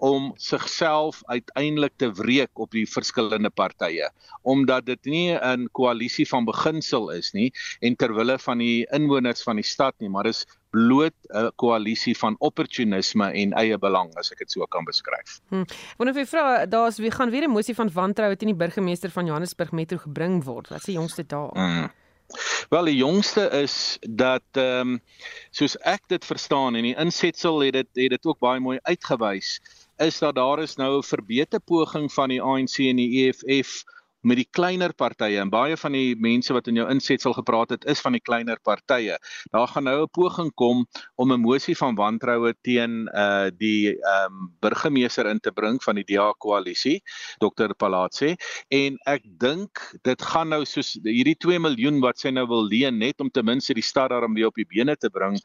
[0.00, 4.08] om sigself uiteindelik te wreek op die verskillende partye
[4.48, 9.42] omdat dit nie 'n koalisie van beginsel is nie en ter wille van die inwoners
[9.42, 14.32] van die stad nie maar dis bloot 'n koalisie van opportunisme en eie belang as
[14.32, 15.40] ek dit so kan beskryf.
[15.48, 15.64] Hm.
[15.96, 19.26] Wanneer jy vra daar's wie gaan weer 'n mosie van wantroue teen die burgemeester van
[19.26, 20.68] Johannesburg Metro gebring word.
[20.68, 21.50] Wat is die jongste dae?
[21.52, 21.88] Hm.
[22.68, 25.00] Wel die jongste is dat ehm um,
[25.50, 29.60] soos ek dit verstaan en die insetsel het dit het dit ook baie mooi uitgewys
[30.00, 33.84] is dat daar is nou 'n verbeterde poging van die ANC en die EFF
[34.22, 37.86] met die kleiner partye en baie van die mense wat in jou insetsel gepraat het
[37.88, 39.16] is van die kleiner partye.
[39.54, 44.26] Daar gaan nou 'n poging kom om 'n mosie van wantroue teen uh die ehm
[44.26, 47.02] um, burgemeester in te bring van die DA koalisie,
[47.38, 47.74] Dr.
[47.74, 48.36] Palatse,
[48.68, 49.70] en ek dink
[50.02, 53.44] dit gaan nou soos hierdie 2 miljoen wat sy nou wil leen net om ten
[53.44, 55.40] minste die stad daarom weer op die bene te bring,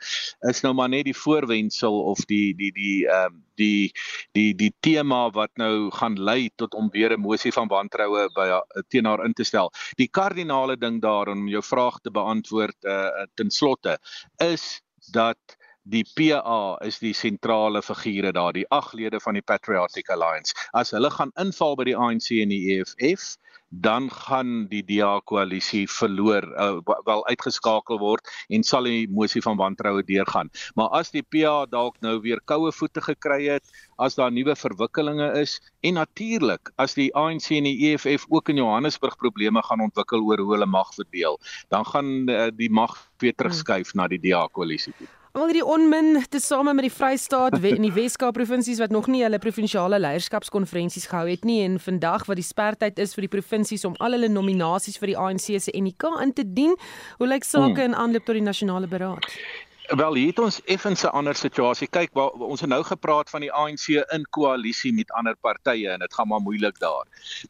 [0.49, 3.91] is nou maar net die voorwendsel of die die die ehm um, die
[4.37, 8.47] die die tema wat nou gaan lei tot om weer 'n mosie van wantroue by
[8.89, 9.71] teen haar in te stel.
[9.97, 13.97] Die kardinale ding daar om jou vraag te beantwoord uh, ten slotte
[14.37, 15.37] is dat
[15.85, 20.55] die PA is die sentrale figure daar, die ag lede van die Patriotic Alliance.
[20.73, 23.35] As hulle gaan inval by die ANC en die EFF,
[23.81, 29.57] dan gaan die DA koalisie verloor uh, wel uitgeskakel word en sal die mosie van
[29.57, 30.49] wantroue deurgaan.
[30.75, 33.65] Maar as die PA dalk nou weer koue voete gekry het,
[33.97, 38.61] as daar nuwe verwikkelinge is en natuurlik as die ANC en die EFF ook in
[38.63, 43.35] Johannesburg probleme gaan ontwikkel oor hoe hulle mag verdeel, dan gaan uh, die mag weer
[43.35, 44.01] terugskuif hmm.
[44.01, 45.09] na die DA koalisie toe.
[45.35, 49.35] Al hierdie onmin tesame met die Vrystaat in die Wes-Kaap provinsies wat nog nie hulle
[49.43, 53.97] provinsiale leierskapskonferensies gehou het nie en vandag wat die sperdatum is vir die provinsies om
[53.99, 56.77] al hulle nominasies vir die ANC se NK in te dien.
[57.19, 57.89] Hoe lyk sake hmm.
[57.89, 59.27] in aanloop tot die nasionale beraad?
[59.91, 61.89] Wel, hier het ons effens 'n ander situasie.
[61.91, 65.99] Kyk, waar, ons het nou gepraat van die ANC in koalisie met ander partye en
[65.99, 67.03] dit gaan maar moeilik daar.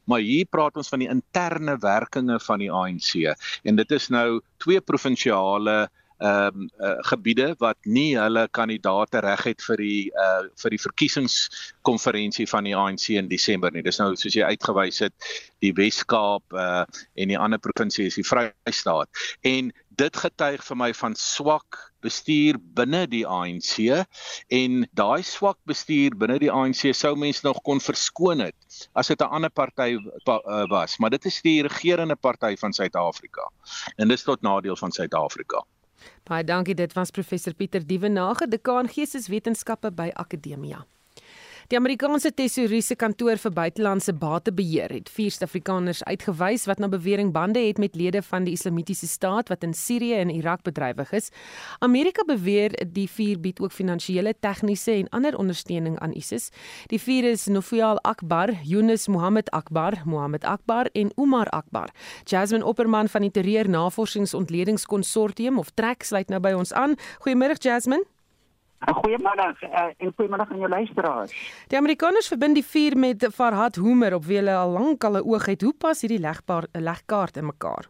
[0.06, 4.42] Maar hier praat ons van die interne werkinge van die ANC en dit is nou
[4.58, 5.92] twee provinsiale
[6.26, 10.82] ehm um, uh, gebiede wat nie hulle kandidate reg het vir die uh vir die
[10.82, 13.84] verkiesingskonferensie van die ANC in Desember nie.
[13.86, 15.16] Dis nou soos jy uitgewys het,
[15.64, 16.84] die Wes-Kaap uh
[17.16, 19.26] en die ander provinsie is die Vrystaat.
[19.44, 23.78] En dit getuig vir my van swak bestuur binne die ANC
[24.58, 29.22] en daai swak bestuur binne die ANC sou mense nog kon verskoon het as dit
[29.22, 29.98] 'n ander party
[30.70, 33.50] was, maar dit is die regerende party van Suid-Afrika.
[33.98, 35.64] En dis tot nadeel van Suid-Afrika.
[36.24, 36.76] Baie dankie.
[36.76, 40.86] Dit was professor Pieter Dievenage, dekaan Geesteswetenskappe by Akademia.
[41.66, 47.32] Die Amerikaanse Tesourie se kantoor vir buitelandse batebeheer het vier Suid-Afrikaners uitgewys wat na bewering
[47.34, 51.32] bande het met lede van die Islamitiese staat wat in Sirië en Irak bedrywig is.
[51.82, 56.52] Amerika beweer die vier bied ook finansiële, tegniese en ander ondersteuning aan ISIS.
[56.94, 61.90] Die vier is Nofial Akbar, Yunus Mohammed Akbar, Mohammed Akbar en Umar Akbar.
[62.30, 66.94] Jasmine Opperman van die Terreur Navorsingsontledingkonsortium of TREK sluit nou by ons aan.
[67.26, 68.15] Goeiemôre Jasmine.
[68.80, 71.32] Goeiemiddag uh, en goeiemiddag aan jou luisteraars.
[71.68, 75.26] Die Amerikaners verbind die vuur met Farhad Homer op wie hulle al lank al 'n
[75.26, 75.62] oog het.
[75.62, 77.88] Hoe pas hierdie legbaar legkaart in mekaar?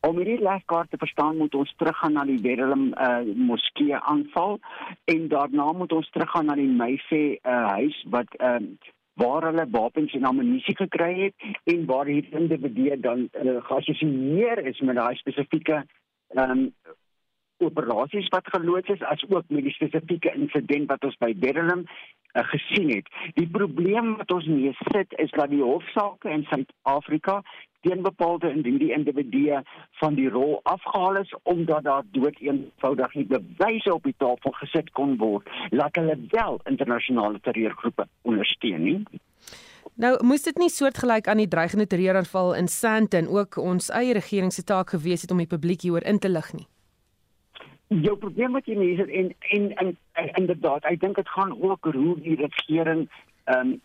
[0.00, 4.58] Om hierdie legkaart te verstaan, moet ons teruggaan na die Bedlam uh, moskee aanval
[5.04, 8.56] en daarna moet ons teruggaan na die Mayfair uh, huis wat uh,
[9.14, 14.80] waar hulle wapens en ammunisie gekry het en waar hierdie individue dan uh, geassosieer is
[14.80, 15.84] met daai spesifieke
[16.34, 16.74] um,
[17.60, 22.44] operasies wat geloods is as ook met die spesifieke insident wat ons by Bedlam uh,
[22.52, 23.08] gesien het.
[23.34, 27.40] Die probleem wat ons mee sit is dat die hofsaake in Suid-Afrika
[27.80, 29.62] teen bepaalde individue individue
[30.00, 34.90] van die rol afgehaal is omdat daar dood eenvoudig nie bewyse op die tafel gesit
[34.98, 39.00] kon word laat hulle wel internasionale terreurgroepe ondersteun nie.
[40.00, 44.52] Nou, moes dit nie soortgelyk aan die dreigende terreuraanval in Sandton ook ons eie regering
[44.52, 46.68] se taak gewees het om die publiek hieroor in te lig nie?
[47.90, 52.16] Jou probleem met hierdie is en en en inderdaad ek dink dit gaan ook hoe
[52.22, 53.08] die regering
[53.44, 53.80] ehm um,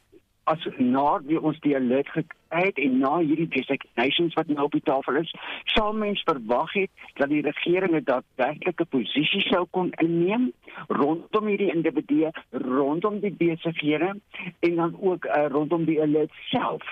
[0.45, 4.75] as na wie ons die alert gekry het en na hierdie designations wat nou op
[4.77, 5.31] die tafel is
[5.73, 10.51] sal mens verwag het dat die regering 'n daadwerklike posisie sou kon inneem
[10.87, 14.13] rondom hierdie individue rondom die besighede
[14.59, 16.83] en dan ook uh, rondom die alert self.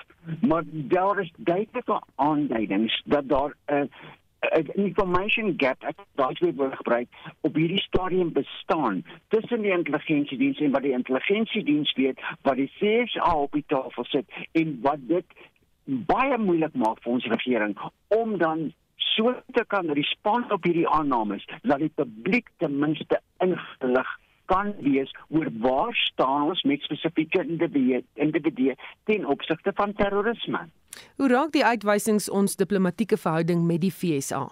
[0.42, 3.90] Maar daar is duidelike aanduidings dat daar 'n uh, 'n
[4.76, 7.08] information gap ek daai twee woorde gebruik
[7.42, 9.04] op hierdie stadium bestaan
[9.36, 14.40] tussen die intelligensiediens en wat die intelligensiediens weet wat die CSA op die tafel sit
[14.52, 15.26] en wat dit
[15.86, 17.78] baie moeilik maak vir ons regering
[18.16, 18.72] om dan
[19.16, 24.20] so te kan respond op hierdie aannames dat die publiek ten minste ingelig
[24.52, 28.76] kan wees oor waar staan ons met spesifieke individue individue
[29.10, 30.68] ten opsigte van terrorisme.
[31.18, 34.48] Hoe raak die uitwysings ons diplomatieke verhouding met die FSA?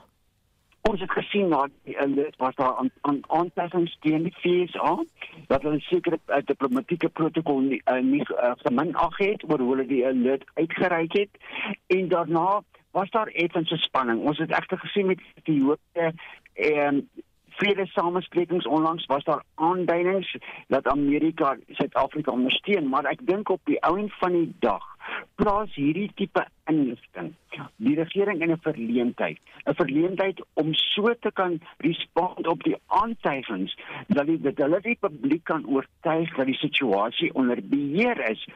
[0.90, 4.96] Ons het gesien dat die alert was daar aan aan aanpassings teen die FSA
[5.48, 9.70] dat hulle sekere uh, diplomatieke protokol nie uh, nie uh, gemin ag het oor hoe
[9.76, 11.38] hulle die alert uitgereik het
[11.88, 14.20] en daarna was daar effense spanning.
[14.20, 16.14] Ons het egter gesien met die hoogte
[16.54, 17.10] en
[17.62, 23.78] vrede samesprekings onlangs was daar aanduidings dat Amerika Suid-Afrika ondersteun, maar ek dink op die
[23.86, 24.88] ou en van die dag
[25.36, 27.32] plaas hierdie tipe inligting
[27.78, 33.78] die regering in 'n verleentheid, 'n verleentheid om so te kan respond op die aantuigings
[34.08, 38.48] dat die dat hulle die publiek kan oortuig dat die situasie onder beheer is.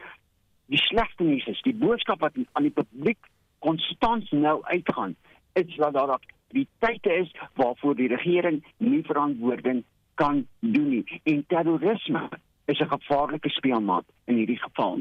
[0.66, 3.18] Die slegste nuus is die boodskap wat aan die publiek
[3.58, 5.16] konstant nou uitgaan,
[5.52, 6.18] is dat daar
[6.54, 11.20] die tyd is waarvoor die regering nie verantwoording kan doen nie.
[11.24, 12.28] En terrorisme
[12.64, 15.00] is 'n gevaarlike speelmaat in hierdie geval.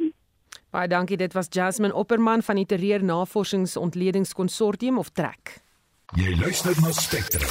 [0.69, 1.17] Baie dankie.
[1.17, 5.61] Dit was Jasmine Opperman van die Terreur Navorsingsontledingkonsortium of TREK.
[6.15, 7.49] Jy luister na Spectrum.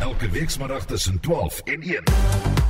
[0.00, 2.65] Elke week saterdag tussen 12 en 1.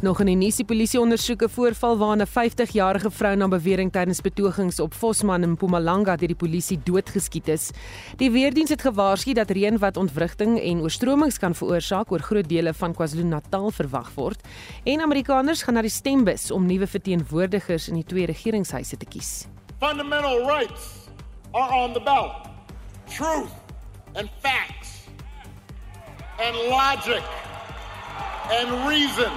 [0.00, 4.80] Nog 'n nuusie polisie ondersoek 'n voorval waarin 'n 50-jarige vrou na bewering tydens betogings
[4.80, 7.70] op Vosman in Mpumalanga deur die polisie doodgeskiet is.
[8.16, 12.74] Die weerdiens het gewaarsku dat reën wat ontwrigting en oorstromings kan veroorsaak oor groot dele
[12.74, 14.48] van KwaZulu-Natal verwag word
[14.84, 19.46] en Amerikaners gaan na die stembus om nuwe verteenwoordigers in die twee regeringshuise te kies.
[19.80, 21.10] Fundamental rights
[21.52, 22.46] are on the ballot.
[23.16, 23.52] Truth
[24.14, 25.08] and facts
[26.38, 27.22] and logic
[28.50, 29.30] and reason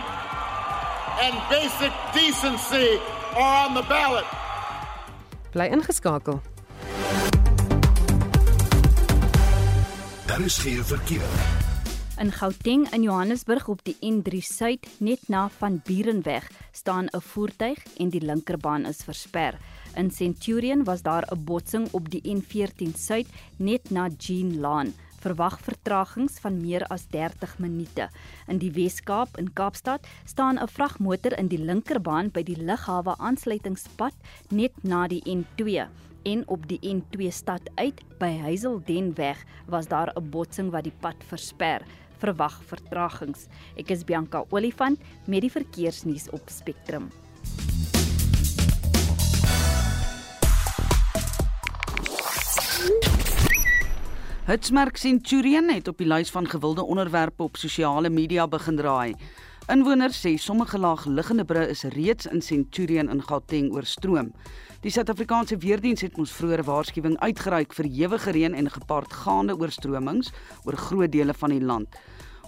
[1.22, 3.00] and basic decency
[3.36, 4.26] are on the ballot.
[5.52, 6.42] Bly ingeskakel.
[10.26, 11.30] Daar is geen verkeer.
[12.18, 17.80] In Gauteng in Johannesburg op die N3 Suid net na van Burenweg staan 'n voertuig
[17.98, 19.58] en die linkerbaan is versper.
[19.96, 24.94] In Centurion was daar 'n botsing op die N14 Suid net na Jean Laan.
[25.22, 28.08] Verwag vertragings van meer as 30 minute.
[28.50, 34.14] In die Wes-Kaap in Kaapstad staan 'n vragmotor in die linkerbaan by die lughawe aansluitingspad
[34.50, 35.86] net na die N2
[36.24, 41.18] en op die N2 stad uit by Hazeldenweg was daar 'n botsing wat die pad
[41.28, 41.82] versper.
[42.18, 43.48] Verwag vertragings.
[43.78, 47.10] Ek is Bianca Olifant met die verkeersnuus op Spectrum.
[54.42, 59.14] Hitsmerk Centurion het op die lys van gewilde onderwerpe op sosiale media begin draai.
[59.70, 64.32] Inwoners sê sommige laagliggende brûe is reeds in Centurion in Gauteng oorstroom.
[64.82, 70.34] Die Suid-Afrikaanse weerdiens het ons vroeëre waarskuwing uitgereik vir ewige reën en gepaardgaande oorstromings
[70.66, 72.02] oor groot dele van die land.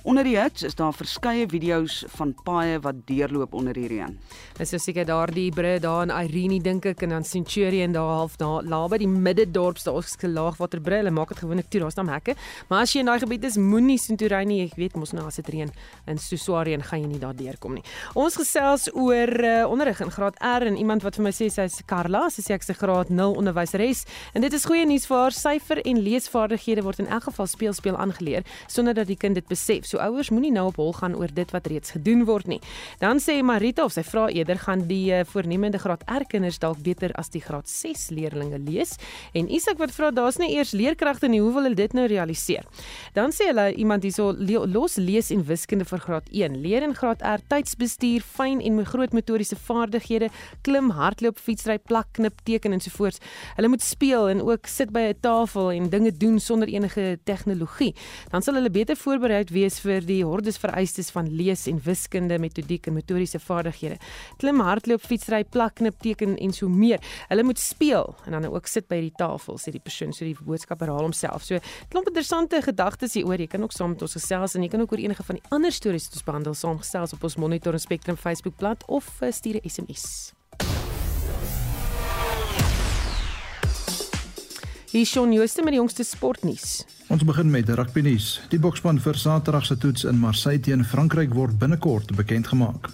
[0.04, 4.18] Onder die hits is daar verskeie video's van paaie wat deurloop onder die reën.
[4.58, 8.36] Dis so seker daardie brûe daar in Irene dink ek en dan Centurion daar half
[8.42, 10.98] daar naby die middedorp daar is gelaagwater brûe.
[11.00, 12.36] Hulle maak dit gewoonlik toe, daar's dan hekke.
[12.68, 14.58] Maar as jy in daai gebied is, moenie Centurion nie.
[14.66, 15.72] Ek weet mos nou as dit reën
[16.12, 17.86] in Suswarien gaan jy nie daar deurkom nie.
[18.20, 21.80] Ons gesels oor uh, onderrig in graad R en iemand wat vir my sê sy's
[21.88, 24.04] Karla, sy sê ek's 'n graad 0 onderwyseres
[24.36, 27.72] en dit is goeie nuus vir haar syfer en leesvaardighede word in elk geval speel
[27.74, 29.92] speel aangeleer sonder dat die kind dit besef.
[29.93, 32.60] So ouers moenie nou op hol gaan oor dit wat reeds gedoen word nie.
[32.97, 36.79] Dan sê Marita of sy vra eerder gaan die uh, voornemende graad R kinders dalk
[36.82, 38.95] beter as die graad 6 leerders lees.
[39.38, 42.65] En Isak wat vra daar's nie eers leerkragte nie, hoe wil hulle dit nou realiseer?
[43.13, 44.32] Dan sê hulle iemand hierso
[44.65, 46.58] los lees en wiskunde vir graad 1.
[46.63, 50.32] Leer in graad R tydsbestuur, fyn en met groot motoriese vaardighede,
[50.65, 53.21] klim, hardloop, fietsry, plak, knip, teken en so voort.
[53.60, 57.93] Hulle moet speel en ook sit by 'n tafel en dinge doen sonder enige tegnologie.
[58.32, 62.88] Dan sal hulle beter voorberei wees vir die hordes vereistes van lees en wiskunde, metodiek
[62.88, 64.00] en motoriese vaardighede.
[64.41, 67.04] Klim, hardloop, fietsry, plak, knip, teken en so meer.
[67.30, 70.36] Hulle moet speel en dan ook sit by die tafel, sê die persoon, so die
[70.39, 71.46] boodskap herhaal homself.
[71.48, 71.62] So
[71.93, 73.39] klomp interessante gedagtes hier oor.
[73.39, 75.46] Jy kan ook saam met ons gesels en jy kan ook oor enige van die
[75.56, 79.60] ander stories wat ons behandel saamgesels op ons Monitor en Spectrum Facebookblad of uh, stuur
[79.62, 80.34] 'n SMS.
[84.93, 86.84] Hier is Shaun Jooste met die jongste sportnuus.
[87.10, 88.27] Ons begin met rugby nuus.
[88.51, 92.91] Die bokspan vir Saterdag se toets in Marseille teen Frankryk word binnekort bekend gemaak.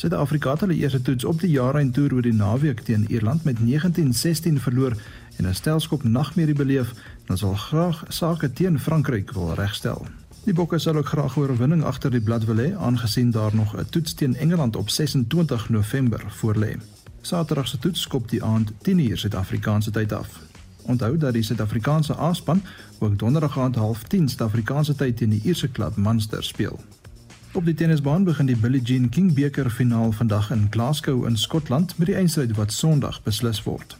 [0.00, 4.56] Suid-Afrika het hulle eerste toets op die jaarheen-toer oor die naweek teen Ierland met 19-16
[4.64, 4.96] verloor
[5.36, 6.94] en 'n stelskop nagmerrie beleef
[7.28, 10.06] en sal graag sake teen Frankryk wil regstel.
[10.44, 13.76] Die Bokke sal ook graag 'n oorwinning agter die blad wil hê aangesien daar nog
[13.76, 16.76] 'n toets teen Engeland op 26 November voorlê.
[17.20, 20.45] Saterdag se toets skop die aand 10:00 Suid-Afrikaanse tyd af.
[20.86, 22.62] Onthou dat die Suid-Afrikaanse A-span
[22.98, 26.80] ook donderdag aand 09:30 Suid-Afrikaanse tyd teen die Ierse klub Munster speel.
[27.52, 31.98] Op die tennisbaan begin die Billie Jean King beker finaal vandag in Glasgow in Skotland
[31.98, 33.96] met die eindstryd wat Sondag beslis word.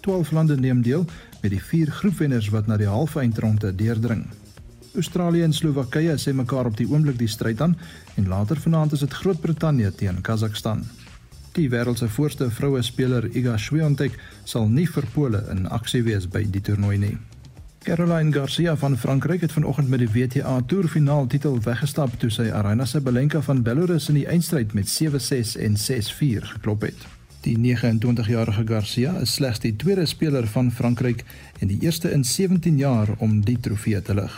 [0.00, 1.04] 12 lande neem deel
[1.42, 4.26] met die vier groepwenners wat na die halve eindronde deurdring.
[4.94, 7.76] Australië en Slowakye sê mekaar op die oomblik die stryd aan
[8.14, 10.86] en later vanaand is dit Groot-Brittanje teen Kazakhstan.
[11.52, 16.28] Die wêreld se voorste vroue speler Iga Swiatek sal nie vir Pole in aksie wees
[16.30, 17.16] by die toernooi nie.
[17.82, 22.84] Caroline Garcia van Frankryk het vanoggend met die WTA Toerfinaal titel weggestap toe sy Aryna
[22.84, 27.06] Sabalenka van Belarus in die eindstryd met 7-6 en 6-4 geklop het.
[27.40, 31.24] Die 29-jarige Garcia is slegs die tweede speler van Frankryk
[31.58, 34.34] en die eerste in 17 jaar om die trofee te lig.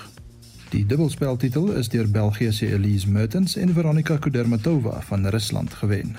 [0.70, 6.16] Die dubbelspeltitel is deur België se Elise Mertens en Veronika Kudermetova van Rusland gewen.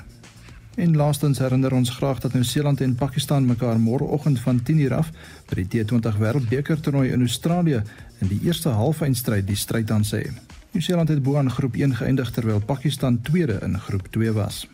[0.76, 5.12] En laastens herinner ons graag dat Nieu-Seeland en Pakistan mekaar môreoggend van 10:00 af
[5.50, 7.84] by die T20 Wêreldbeker toernooi in Australië
[8.20, 10.32] in die eerste halfeindstryd die stryd aan sê.
[10.72, 14.68] Nieu-Seeland het bo aan groep 1 geëindig terwyl Pakistan tweede in groep 2 was.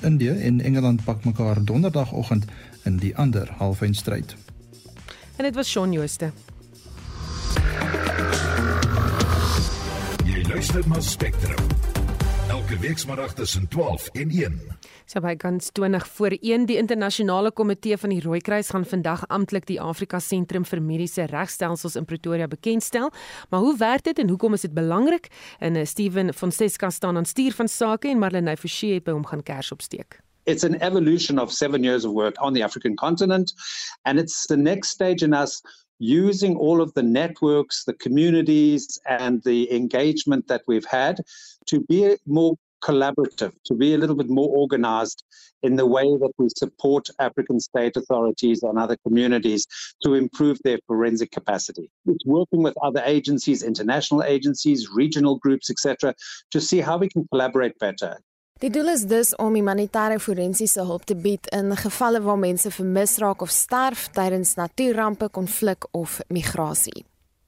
[0.00, 2.44] Indië en Engeland pak mekaar donderdagoggend
[2.82, 4.36] in die ander halfeindstryd.
[5.36, 6.32] En dit was Shaun Jooste.
[10.24, 11.66] Jy luister na Spectrum.
[12.48, 14.60] Elke week saterdag tussen 12 en 1.
[15.12, 19.66] So by kans 20 voor 1 die internasionale komitee van die Rooikruis gaan vandag amptelik
[19.68, 23.10] die Afrika Sentrum vir Mediese Regstelsels in Pretoria bekendstel.
[23.50, 25.28] Maar hoe werk dit en hoekom is dit belangrik?
[25.58, 29.12] En uh, Steven van Seska staan aan stuur van sake en Marlene Forsie het by
[29.12, 30.22] hom gaan kers opsteek.
[30.48, 33.52] It's an evolution of seven years of work on the African continent,
[34.02, 35.60] and it's the next stage in us
[35.98, 41.20] using all of the networks, the communities, and the engagement that we've had
[41.66, 45.24] to be more collaborative, to be a little bit more organized
[45.62, 49.66] in the way that we support African state authorities and other communities
[50.02, 51.90] to improve their forensic capacity.
[52.06, 56.14] It's working with other agencies, international agencies, regional groups, etc.,
[56.50, 58.18] to see how we can collaborate better.
[58.62, 63.16] Die doel is dus om humanitêre forensiese hulp te bied in gevalle waar mense vermis
[63.18, 67.02] raak of sterf tydens natuurrampe, konflik of migrasie.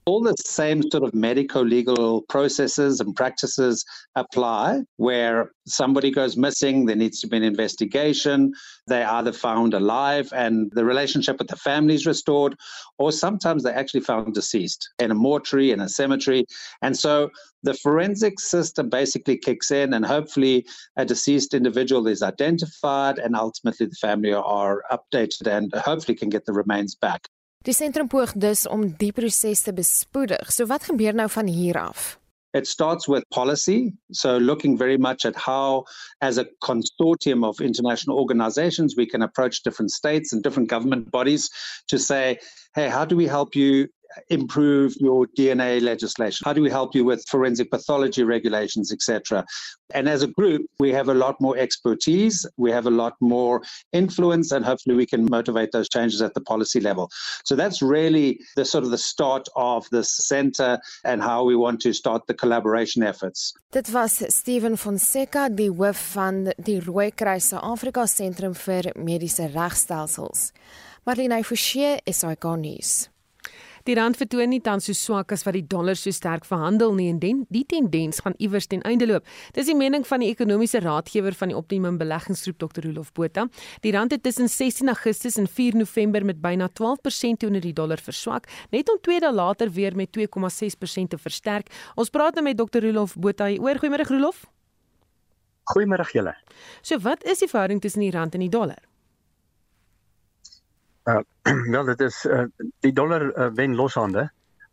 [0.07, 3.85] All the same sort of medico legal processes and practices
[4.17, 8.53] apply where somebody goes missing there needs to be an investigation
[8.87, 12.55] they either found alive and the relationship with the family is restored
[12.99, 16.45] or sometimes they're actually found deceased in a mortuary in a cemetery.
[16.83, 17.31] And so
[17.63, 23.87] the forensic system basically kicks in and hopefully a deceased individual is identified and ultimately
[23.87, 27.29] the family are updated and hopefully can get the remains back
[27.65, 30.51] Die sentrum poog dus om die proses te bespoedig.
[30.53, 32.19] So wat gebeur nou van hier af?
[32.53, 35.85] It starts with policy, so looking very much at how,
[36.21, 41.49] as a consortium of international organizations, we can approach different states and different government bodies
[41.87, 42.39] to say,
[42.75, 43.89] hey, how do we help you
[44.29, 46.45] improve your DNA legislation?
[46.45, 49.45] How do we help you with forensic pathology regulations, etc.?
[49.93, 53.63] And as a group, we have a lot more expertise, we have a lot more
[53.93, 57.11] influence, and hopefully we can motivate those changes at the policy level.
[57.45, 61.81] So that's really the sort of the start of this center and how we want
[61.83, 63.55] to start the collaboration efforts.
[63.71, 70.53] Dit was Steven Fonseca, die hoof van die Rooikruis se Afrika Sentrum vir Mediese Regstelsels.
[71.05, 73.14] Marlene Forsie, SAK nuus.
[73.85, 77.11] Die rand vertoon nie tans so swak as wat die dollar so sterk verhandel nie
[77.13, 79.27] en den, die tendens gaan iewers ten einde loop.
[79.53, 82.87] Dis die mening van die ekonomiese raadgewer van die Optimum Beleggingsgroep Dr.
[82.87, 83.45] Rolof Botha.
[83.85, 88.01] Die rand het tussen 16 Augustus en 4 November met byna 12% teenoor die dollar
[88.01, 91.69] verswak, net om 2 dae later weer met 2,6% te versterk.
[92.01, 92.89] Ons praat nou met Dr.
[92.89, 93.53] Rolof Botha.
[93.53, 94.47] Goeiemôre Rolof.
[95.75, 96.33] Goeiemôre julle.
[96.81, 98.81] So wat is die verhouding tussen die rand en die dollar?
[101.05, 101.21] Uh
[101.75, 102.45] wel dit is uh,
[102.81, 104.31] die dollar uh, wen loshande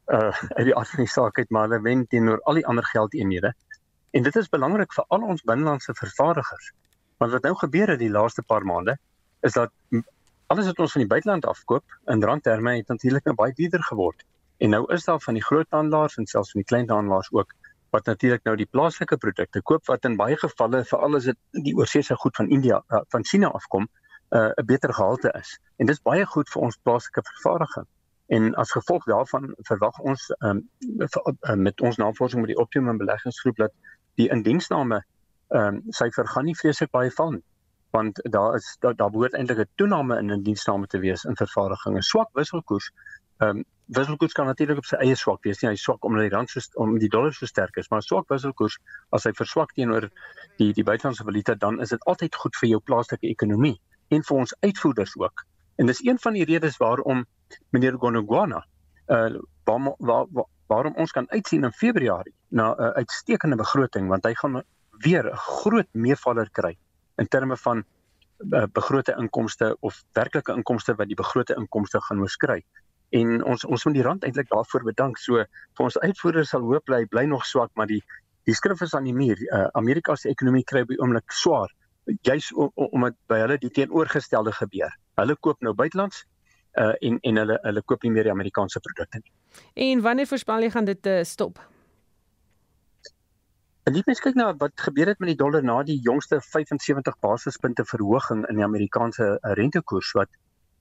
[0.07, 2.85] uh uit die aard van die saak uit maar hulle wen teenoor al die ander
[2.85, 3.53] geldeenhede.
[4.11, 6.71] En dit is belangrik vir al ons binnelandse vervaardigers.
[7.17, 8.97] Want wat nou gebeur het die laaste paar maande
[9.41, 9.71] is dat
[10.51, 14.25] alles wat ons van die buiteland afkoop in randterme het natuurlik nou baie duurder geword.
[14.57, 17.53] En nou is daar van die groot handelaars en selfs van die klein handelaars ook
[17.91, 21.73] wat natuurlik nou die plaaslike produkte koop wat in baie gevalle veral as dit die
[21.75, 23.87] oorseese goed van India uh, van China afkom
[24.35, 25.59] uh, 'n beter gehalte is.
[25.77, 27.87] En dis baie goed vir ons plaaslike vervaardiging.
[28.27, 30.69] En as gevolg daarvan verwag ons um,
[31.55, 33.71] met ons navorsing met die Optimum Beleggingsgroep dat
[34.15, 35.03] die indiensname
[35.51, 37.43] ehm um, syfer gaan nie vreeslik baie val nie
[37.91, 41.97] want daar is daar, daar behoort eintlik 'n toename in indiensname te wees in vervaardiging.
[41.97, 42.91] 'n Swak wisselkoers
[43.37, 45.61] ehm um, wisselkoers kan natuurlik op sy eie swak wees.
[45.61, 48.29] Nie hy swak omdat die rand so om die dollar so sterk is, maar swak
[48.29, 48.77] wisselkoers
[49.09, 50.09] as hy verswak teenoor
[50.57, 53.81] die die buitelandse valuta dan is dit altyd goed vir jou plaaslike ekonomie
[54.11, 55.45] en vir ons uitvoerders ook.
[55.79, 57.25] En dis een van die redes waarom
[57.69, 58.65] meneer Gonogwana
[59.07, 64.07] uh waar, waar, waar, waarom ons kan uitsien in Februarie na 'n uh, uitstekende begroting
[64.07, 64.63] want hy gaan
[65.05, 66.77] weer 'n groot meevaller kry
[67.17, 67.83] in terme van
[68.49, 72.63] uh, begrote inkomste of werklike inkomste wat die begrote inkomste gaan oorskry.
[73.09, 75.17] En ons ons moet die rand eintlik daarvoor bedank.
[75.17, 75.43] So
[75.77, 78.03] vir ons uitvoerders sal hoop bly bly nog swak, maar die
[78.43, 79.37] die skrif is aan die muur.
[79.53, 81.69] Uh, Amerika se ekonomie kry by oomblik swaar
[82.21, 84.93] juis omdat by hulle die teenoorgestelde gebeur.
[85.19, 86.25] Hulle koop nou buitelands
[86.79, 89.33] uh en en hulle hulle koop nie meer die Amerikaanse produkte nie.
[89.73, 91.59] En wanneer voorspel jy gaan dit uh, stop?
[93.83, 97.17] En dit mens kyk na wat gebeur het met die dollar na die jongste 75
[97.19, 100.29] basispunte verhoging in die Amerikaanse uh, rentekoers wat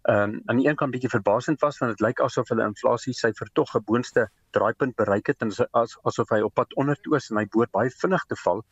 [0.09, 3.13] ehm um, aan die een kant bietjie verbasend was want dit lyk asof hulle inflasie
[3.13, 7.17] syfer tog 'n boonste draaipunt bereik het en as, asof hy op pad onder toe
[7.17, 8.65] is en hy behoort baie vinnig te val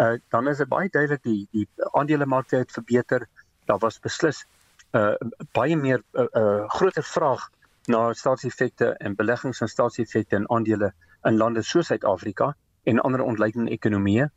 [0.00, 3.26] uh, dan is dit baie duidelik die die aandelemarkte het verbeter.
[3.64, 4.44] Daar was beslis
[4.92, 5.14] 'n uh,
[5.52, 7.50] baie meer 'n uh, uh, groter vraag
[7.86, 10.92] na staatseffekte en beleggings en staatseffekte in aandele
[11.22, 14.30] in lande soos Suid-Afrika en ander ontleikende ekonomieë.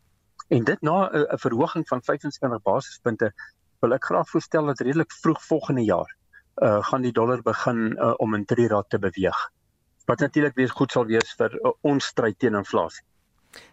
[0.47, 3.33] En dit na 'n uh, verhoging van 25 basispunte
[3.79, 6.15] wil ek graag voorstel dat redelik vroeg volgende jaar
[6.61, 9.49] uh gaan die dollar begin uh, om in 3 rad te beweeg.
[10.05, 13.03] Wat natuurlik weer goed sal wees vir uh, ons stryd teen inflasie.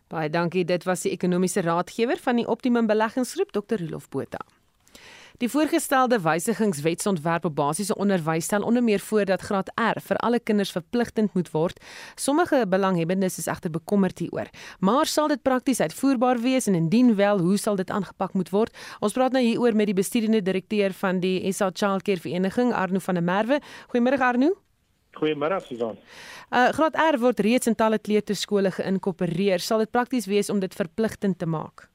[0.08, 0.64] Baie dankie.
[0.64, 3.78] Dit was die ekonomiese raadgewer van die Optimum Beleggingsgroep, Dr.
[3.78, 4.42] Rolof Botha.
[5.40, 10.40] Die voorgestelde wysigingswetsontwerp op basiese onderwys stel onder meer voor dat graad R vir alle
[10.40, 11.80] kinders verpligtend moet word.
[12.14, 14.52] Sommige belanghebbendes is egter bekommerd hieroor.
[14.78, 18.76] Maar sal dit prakties uitvoerbaar wees en indien wel, hoe sal dit aangepak moet word?
[19.00, 23.14] Ons praat nou hieroor met die bestuurende direkteur van die SA Childcare Vereniging, Arno van
[23.14, 23.62] der Merwe.
[23.88, 24.58] Goeiemôre Arno.
[25.18, 25.96] Goeiemôre Susan.
[26.50, 29.58] Uh Graad R word reeds in talle kleuterskole geïnkorporeer.
[29.58, 31.88] Sal dit prakties wees om dit verpligtend te maak?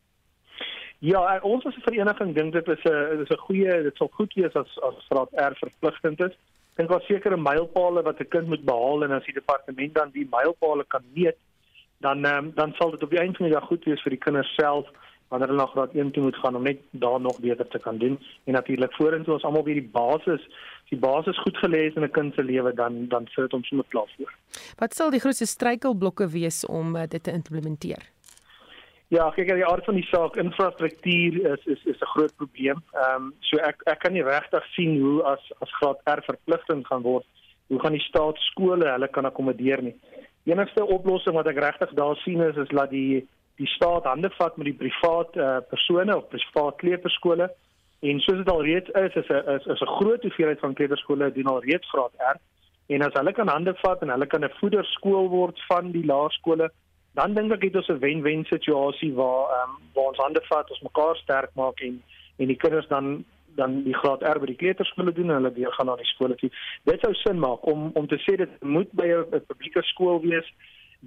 [1.00, 4.34] Ja, ons as 'n vereniging dink dit is 'n dis 'n goeie dit sal goed
[4.34, 6.36] wees as as graad R verpligtend is.
[6.76, 10.28] Dink daar sekere mylpale wat 'n kind moet behaal en as die departement dan die
[10.32, 11.38] mylpale kan meet,
[12.00, 14.24] dan um, dan sal dit op die einde van die dag goed wees vir die
[14.26, 14.88] kinders self
[15.36, 17.98] wanneer hulle na graad 1 toe moet gaan om net daar nog beter te kan
[17.98, 18.16] doen.
[18.44, 20.48] En natuurlik vorentoe ons almal weer die basis
[20.90, 24.10] die basis goed gelees in 'n kind se lewe dan dan sit ons sommer klaar
[24.18, 24.34] voor.
[24.78, 28.04] Wat sal die grootste struikelblokke wees om uh, dit te implementeer?
[29.08, 32.84] Ja, kyk aan die aard van die saak, infrastruktuur is is is 'n groot probleem.
[32.94, 36.88] Ehm um, so ek ek kan nie regtig sien hoe as as graad R verpligtend
[36.88, 37.26] gaan word,
[37.68, 39.96] hoe gaan die staatskole hulle kan akkommodeer nie.
[40.44, 43.28] Enigste oplossing wat ek regtig daar sien is is dat die
[43.58, 47.50] die staat hande vat met die privaat uh, persone of privaat kleuterskole
[48.00, 51.32] en soos dit al reeds is is 'n is, is 'n groot hoeveelheid van kleuterskole
[51.32, 52.38] doen al reeds graad R
[52.88, 56.72] en as hulle kan hande vat en hulle kan 'n voederskool word van die laerskole
[57.16, 60.70] dan dink ek het ons 'n wen-wen situasie waar ehm um, waar ons hande vat,
[60.70, 62.04] ons mekaar sterk maak en
[62.38, 63.24] en die kinders dan
[63.56, 66.36] dan die graad R by die kleuterskole doen en hulle weer gaan na die skole
[66.36, 66.50] toe.
[66.84, 70.48] Dit sou sin maak om om te sê dit moet by 'n publieke skool wees.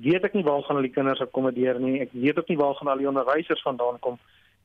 [0.03, 2.01] Weet ek nie waar gaan al die kinders akkommodeer nie.
[2.01, 4.19] Ek weet ook nie waar gaan al die onderwysers vandaan kom.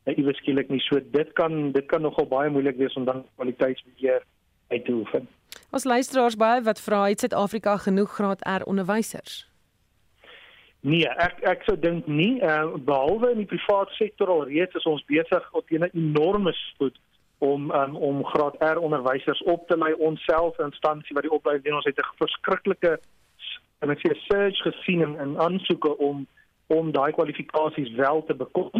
[0.05, 0.81] Net iewes skielik nie.
[0.83, 4.21] So dit kan dit kan nogal baie moeilik wees om dan kwaliteitsbeheer
[4.69, 5.27] uit te oefen.
[5.71, 9.43] Ons luisteraars baie wat vra het Suid-Afrika genoeg graad R onderwysers?
[10.83, 14.87] Nee, ek ek sou dink nie, uh, behalwe in die private sektor al reeds is
[14.89, 16.99] ons besig op 'n enorme spoed
[17.37, 21.79] om um, om graad R onderwysers op te lei onsself instansie wat die opleiding doen
[21.79, 22.99] ons het 'n verskriklike
[23.83, 26.25] en ek sê surge gesien in, in aansoeke om
[26.73, 28.71] om daai kwalifikasies wel te bekom.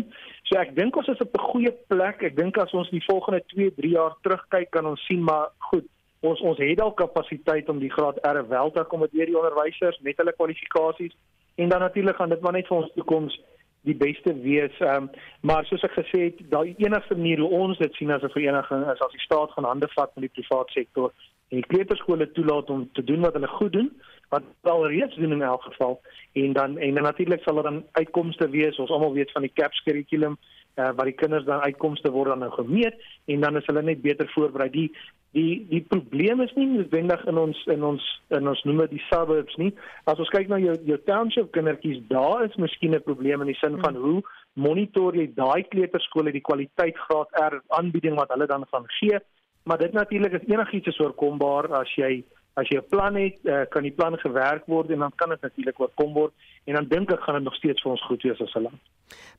[0.47, 2.24] So ek dink ons is op 'n goeie plek.
[2.24, 5.86] Ek dink as ons die volgende 2, 3 jaar terugkyk kan ons sien maar goed,
[6.22, 10.18] ons ons het al kapasiteit om die graad R wel te akkommodeer die onderwysers met
[10.18, 11.16] hulle kwalifikasies
[11.56, 13.41] en dan natuurlik gaan dit maar net vir ons toekoms
[13.84, 14.80] die beste wees.
[14.80, 15.10] Ehm um,
[15.41, 18.84] maar soos ek gesê het, daai enigste manier hoe ons dit sien as 'n vereniging
[18.91, 21.12] is as die staat gaan hande vat met die private sektor
[21.54, 23.91] en die kleuterskole toelaat om te doen wat hulle goed doen,
[24.34, 25.99] wat wel reeds doen in elk geval
[26.41, 28.80] en dan en dan natuurlik sal daar dan uitkomste wees.
[28.82, 30.38] Ons almal weet van die CAPS kurrikulum
[30.76, 32.95] uh, waar die kinders dan uitkomste word dan nou gemeet
[33.26, 34.70] en dan is hulle net beter voorberei.
[34.70, 34.89] Die
[35.38, 39.06] die die probleem is nie noodwendig in ons in ons in ons noem dit die
[39.10, 39.70] suburbs nie.
[40.10, 43.62] As ons kyk na jou jou township kindertjies, daar is miskien 'n probleem in die
[43.62, 44.22] sin van hoe
[44.54, 49.22] monitor jy daai kleuterskole die kwaliteit graad R aanbieding wat hulle dan gaan gee.
[49.64, 53.61] Maar dit natuurlik is enigiets is oorkombaar as jy as jy 'n plan het, uh,
[53.70, 56.34] kan die plan gewerk word en dan kan dit natuurlik oorkom word
[56.64, 58.80] en dan dink ek gaan dit nog steeds vir ons goed wees as 'n land.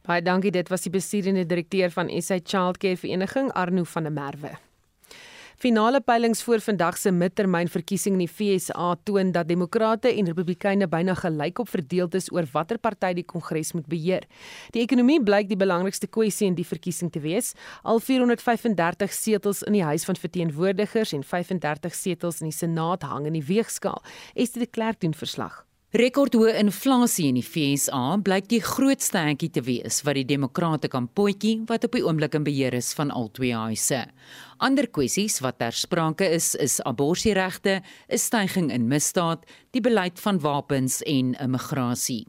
[0.07, 4.59] Baie dankie, dit was die bestuurende direkteur van SA Childcare Vereniging Arno van der Merwe.
[5.65, 11.15] Finale peilings voor vandag se midtermynverkiesing in die FSA toon dat demokrate en republikeine byna
[11.17, 14.29] gelykop verdeeld is oor watter party die kongres moet beheer.
[14.77, 17.55] Die ekonomie blyk die belangrikste kwessie in die verkiesing te wees.
[17.81, 23.33] Al 435 setels in die Huis van Verteenwoordigers en 35 setels in die Senaat hang
[23.33, 24.05] in die weegskaal.
[24.37, 25.63] Esther de Klerk doen verslag.
[25.95, 31.05] Rekordhoë inflasie in die FSA blyk die grootste hekkie te wees wat die demokrate kan
[31.07, 34.01] potjie wat op die oomblik in beheer is van al twee huise.
[34.59, 37.77] Ander kwessies wat ter sprake is, is abortusregte,
[38.11, 42.27] 'n stygings in misdaad, die beleid van wapens en immigrasie.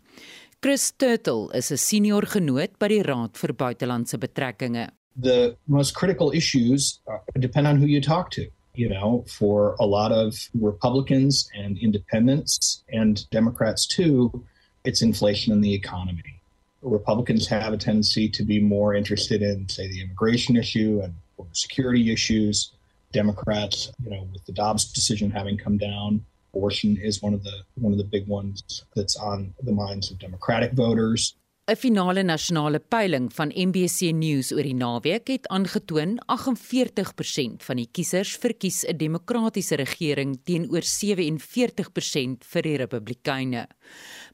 [0.61, 4.91] Chris Turtle is 'n senior genoot by die Raad vir Buitelandse Betrekkinge.
[5.19, 8.45] The most critical issues uh, depend on who you talk to.
[8.75, 14.45] You know, for a lot of Republicans and independents and Democrats too,
[14.83, 16.41] it's inflation in the economy.
[16.81, 21.13] Republicans have a tendency to be more interested in, say, the immigration issue and
[21.51, 22.71] security issues.
[23.11, 26.23] Democrats, you know, with the Dobbs decision having come down,
[26.53, 30.19] abortion is one of the one of the big ones that's on the minds of
[30.19, 31.35] Democratic voters.
[31.67, 37.87] 'n Finale nasionale peiling van MBC News oor die naweek het aangetoon 48% van die
[37.89, 43.67] kiesers verkies 'n demokratiese regering teenoor 47% vir die Republikeine.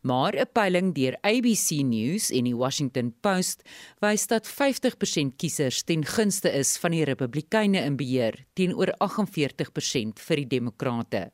[0.01, 3.63] Maar 'n peiling deur ABC News en die Washington Post
[4.01, 10.35] wys dat 50% kiesers ten gunste is van die Republikeine in beheer teenoor 48% vir
[10.35, 11.31] die Demokrate.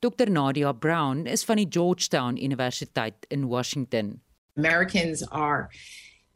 [0.00, 4.20] Dr Nadia Brown is van die Georgetown Universiteit in Washington.
[4.60, 5.70] Americans are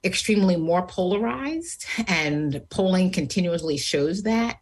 [0.02, 4.56] extremely more polarized, and polling continuously shows that.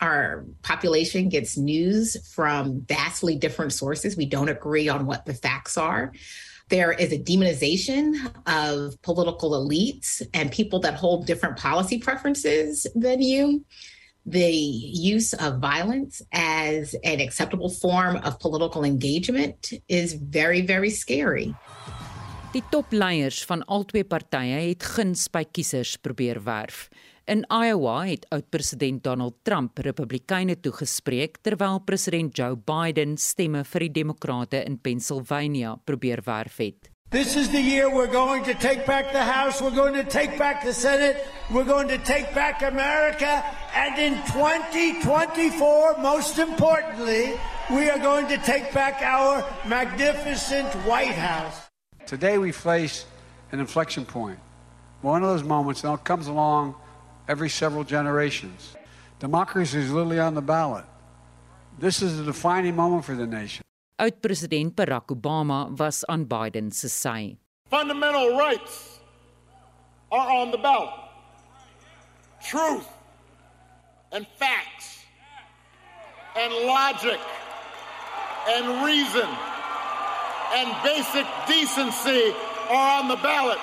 [0.00, 4.16] Our population gets news from vastly different sources.
[4.16, 6.12] We don't agree on what the facts are.
[6.68, 8.14] There is a demonization
[8.46, 13.64] of political elites and people that hold different policy preferences than you.
[14.30, 21.54] the use of violence as an acceptable form of political engagement is very, very scary.
[22.48, 26.86] Die topleiers van albei partye het guns by kiesers probeer werf.
[27.28, 33.90] In Iowa het oud-president Donald Trump Republikeine toegespreek terwyl president Joe Biden stemme vir die
[34.00, 36.88] Demokrate in Pennsylvania probeer werf het.
[37.12, 40.38] This is the year we're going to take back the House, we're going to take
[40.38, 41.20] back the Senate,
[41.52, 43.44] we're going to take back America,
[43.76, 47.36] and in 2024, most importantly,
[47.68, 51.67] we are going to take back our magnificent White House.
[52.08, 53.04] Today we face
[53.52, 54.38] an inflection point.
[55.02, 56.74] One of those moments that comes along
[57.28, 58.74] every several generations.
[59.20, 60.86] Democracy is literally on the ballot.
[61.78, 63.62] This is a defining moment for the nation.
[64.00, 67.36] Oud-president Barack Obama was aan Biden se sy.
[67.68, 69.00] Fundamental rights
[70.10, 70.96] are on the ballot.
[72.40, 72.88] Truth
[74.12, 75.04] and facts
[76.34, 77.20] and logic
[78.48, 79.28] and reason
[80.56, 82.34] and basic decency
[82.70, 83.58] are on the ballot.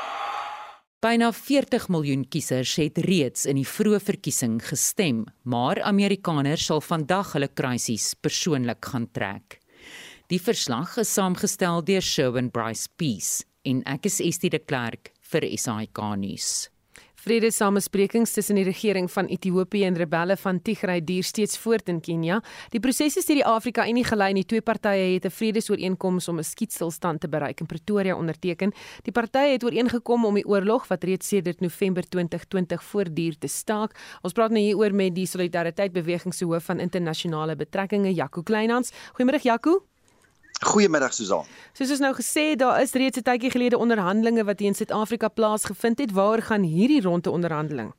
[1.05, 7.35] Byna 40 miljoen kiesers het reeds in die vroeë verkiesing gestem, maar Amerikaners sal vandag
[7.35, 9.59] hulle kruisies persoonlik gaan trek.
[10.33, 15.45] Die verslag is saamgestel deur Sherwin Bryce Peace en ek is Estie de Klerk vir
[15.53, 16.71] SAK nuus.
[17.25, 22.35] Vredesamesprekings tussen die regering van Ethiopië en rebelle van Tigray duur steeds voort in Kenia.
[22.69, 26.37] Die prosesse deur die Afrika Unie gelei en die twee partye het 'n vredesooreenkoms om
[26.37, 28.73] 'n skietstilstand te bereik in Pretoria onderteken.
[29.03, 33.95] Die partye het ooreengekom om die oorlog wat reeds sedert November 2020 voortduur te staak.
[34.21, 38.91] Ons praat nou hieroor met die Solidariteit Beweging se hoof van internasionale betrekkinge, Jaco Kleinhans.
[39.13, 39.94] Goeiemôre Jaco.
[40.65, 41.45] Goeiemiddag Susan.
[41.77, 45.27] Soos ons nou gesê, daar is reeds 'n tydjie gelede onderhandelinge wat hier in Suid-Afrika
[45.27, 46.11] plaasgevind het.
[46.11, 47.93] Waar gaan hierdie ronde onderhandeling?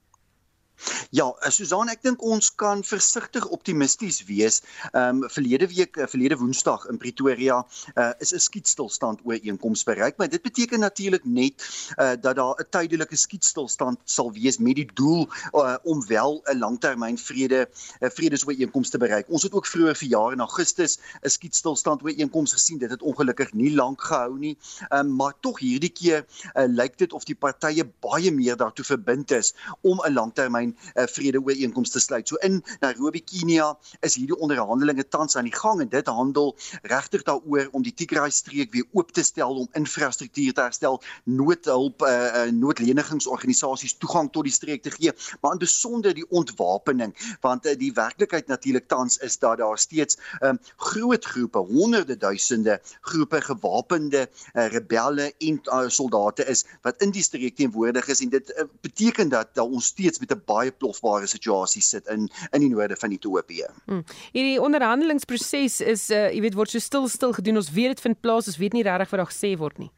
[1.10, 4.62] Ja, eh, Susan, ek dink ons kan versigtig optimisties wees.
[4.92, 7.62] Ehm um, verlede week, eh, verlede Woensdag in Pretoria,
[7.94, 11.64] uh, is 'n skietstilstand ooreenkoms bereik, maar dit beteken natuurlik net
[11.96, 16.58] uh, dat daar 'n tydelike skietstilstand sal wees met die doel uh, om wel 'n
[16.58, 17.68] langtermyn vrede
[18.00, 19.28] uh, vredesooreenkoms te bereik.
[19.28, 22.78] Ons het ook vroeër verjaar in Augustus 'n skietstilstand ooreenkoms gesien.
[22.78, 24.58] Dit het ongelukkig nie lank gehou nie.
[24.90, 29.30] Um, maar tog hierdie keer uh, lyk dit of die partye baie meer daartoe verbind
[29.30, 32.28] is om 'n langtermyn termyn uh, eh, vredeooreenkomste sluit.
[32.28, 37.22] So in Nairobi, Kenia is hierdie onderhandelinge tans aan die gang en dit handel regtig
[37.26, 42.10] daaroor om die Tigray streek weer oop te stel om infrastruktuur te herstel, noodhulp uh,
[42.10, 45.12] uh, noodlenigingsorganisasies toegang tot die streek te gee,
[45.42, 47.14] maar in besonder die ontwapening
[47.44, 52.80] want uh, die werklikheid natuurlik tans is dat daar steeds um, groot groepe, honderde duisende
[53.00, 58.32] groepe gewapende uh, rebelle en uh, soldate is wat in die streek teenwoordig is en
[58.32, 62.64] dit uh, beteken dat, dat ons steeds met 'n baie plofbare situasie sit in in
[62.64, 63.68] die noorde van Ethiopië.
[63.86, 64.02] Hmm.
[64.32, 67.60] Hierdie onderhandelingsproses is uh jy weet word so stil stil gedoen.
[67.62, 68.50] Ons weet dit vind plaas.
[68.50, 69.92] Ons weet nie regtig wat daar gesê word nie.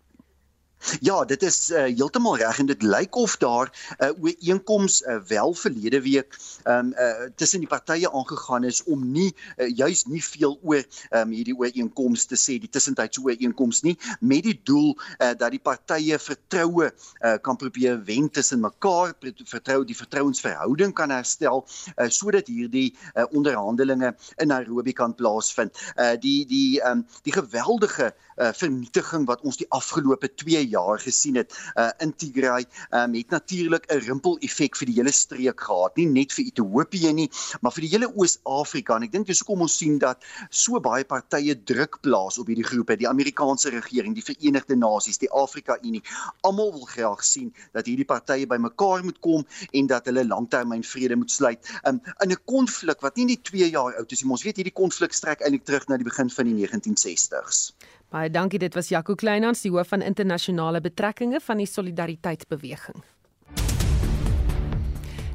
[1.01, 3.67] Ja, dit is uh, heeltemal reg en dit lyk of daar
[3.99, 9.11] 'n uh, ooreenkoms uh, wel verlede week um, uh, tussen die partye aangegaan is om
[9.13, 13.99] nie uh, juis nie veel oor um, hierdie ooreenkoms te sê, die tussentydse ooreenkoms nie,
[14.21, 19.85] met die doel uh, dat die partye vertroue uh, kan probeer wen tussen mekaar, vertrou
[19.85, 21.67] die vertrouensverhouding kan herstel
[21.97, 25.75] uh, sodat hierdie uh, onderhandelinge in Nairobi kan plaasvind.
[25.97, 31.37] Uh, die die um, die geweldige uh, vernietiging wat ons die afgelope 2 jaar gesien
[31.41, 35.97] het uh, in Tigray um, het natuurlik 'n rimpel effek vir die hele streek gehad.
[35.97, 37.31] Nie net vir Ethiopië nie
[37.61, 38.97] maar vir die hele Oos-Afrika.
[38.97, 42.65] En ek dink dis hoekom ons sien dat so baie partye druk plaas op hierdie
[42.65, 42.97] groepe.
[42.97, 46.03] Die Amerikaanse regering die Verenigde Nasies die Afrika Unie
[46.47, 51.17] almal wil graag sien dat hierdie partye bymekaar moet kom en dat hulle langtermyn vrede
[51.17, 54.45] moet sluit um, in 'n konflik wat nie net 2 jaar oud is nie ons
[54.47, 57.73] weet hierdie konflik strek eintlik terug na die begin van die 1960s
[58.09, 63.03] Baie dankie, dit was Jaco Kleinhans, die hoof van internasionale betrekkinge van die Solidariteitsbeweging.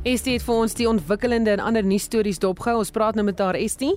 [0.04, 2.80] Estie het vir ons die ontwikkelende en ander nuusstories dopgehou.
[2.82, 3.94] Ons praat nou met haar Estie.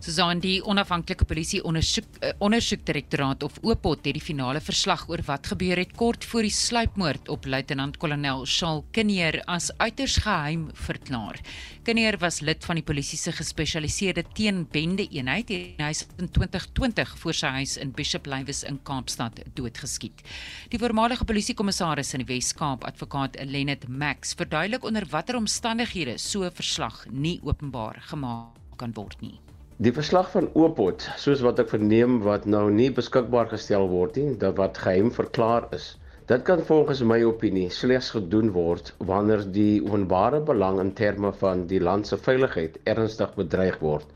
[0.00, 5.50] Susan die onafhanklike polisie ondersoek uh, ondersoekdirektoraat of OPOT het die finale verslag oor wat
[5.52, 11.36] gebeur het kort voor die sluipmoord op luitenant-kolonel Shaal Kinneer as uiters geheim verklaar.
[11.84, 17.12] Kinneer was lid van die polisie se gespesialiseerde teenbende eenheid en hy is in 2020
[17.20, 20.24] voor sy huis in Bishop Lywes in Kaapstad doodgeskiet.
[20.72, 26.56] Die voormalige polisiekommissaris in die Wes-Kaap, advokaat Lenet Max, verduidelik onder watter omstandighede so 'n
[26.56, 29.36] verslag nie openbaar gemaak kan word nie.
[29.80, 34.36] Die verslag van Opot, soos wat ek verneem wat nou nie beskikbaar gestel word nie,
[34.42, 35.94] dat wat geheim verklaar is,
[36.30, 41.64] Dit kan volgens my opinie slegs gedoen word wanneer die openbare belang in terme van
[41.72, 44.06] die land se veiligheid ernstig bedreig word,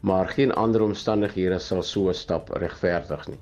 [0.00, 3.40] maar geen ander omstandighede sal so 'n stap regverdig nie.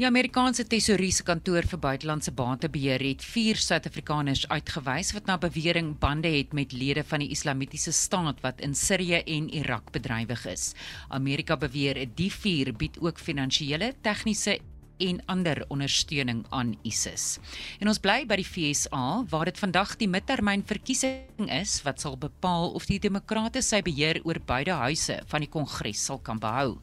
[0.00, 5.90] Die Amerikaanse Tesourier se kantoor vir buitelandse batebeheer het 4 Suid-Afrikaners uitgewys wat na bewering
[6.00, 10.72] bande het met lede van die Islamitiese staat wat in Sirië en Irak bedrywig is.
[11.10, 14.56] Amerika beweer die 4 bied ook finansiële, tegniese
[15.00, 17.38] en ander ondersteuning aan ISIS.
[17.80, 22.72] En ons bly by die FSA waar dit vandag die midtermynverkiesing is wat sal bepaal
[22.76, 26.78] of die demokrate sy beheer oor beide huise van die kongres sal kan behou.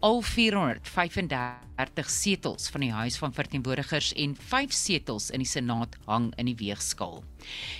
[0.00, 1.71] Al 435
[2.06, 6.56] setels van die huis van verteenwoordigers en 5 setels in die senaat hang in die
[6.56, 7.22] weegskaal.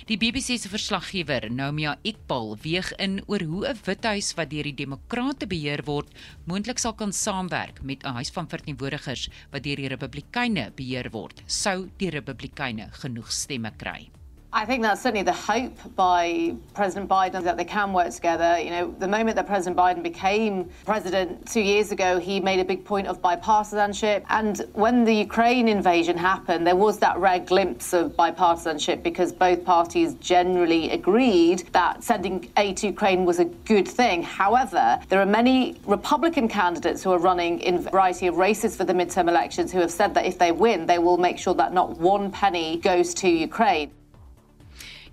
[0.07, 4.75] Die BBC se verslaggewer, Nomia Iqbal, weeg in oor hoe 'n withuis wat deur die
[4.75, 6.09] demokrate beheer word,
[6.45, 11.43] moontlik sal kan saamwerk met 'n huis van verteenwoordigers wat deur die republikeine beheer word,
[11.47, 14.09] sou die republikeine genoeg stemme kry.
[14.55, 18.59] I think that's certainly the hope by President Biden that they can work together.
[18.61, 22.63] You know, the moment that President Biden became president two years ago, he made a
[22.63, 24.23] big point of bipartisanship.
[24.29, 29.65] And when the Ukraine invasion happened, there was that rare glimpse of bipartisanship because both
[29.65, 34.21] parties generally agreed that sending aid to Ukraine was a good thing.
[34.21, 38.83] However, there are many Republican candidates who are running in a variety of races for
[38.83, 41.73] the midterm elections who have said that if they win, they will make sure that
[41.73, 43.89] not one penny goes to Ukraine.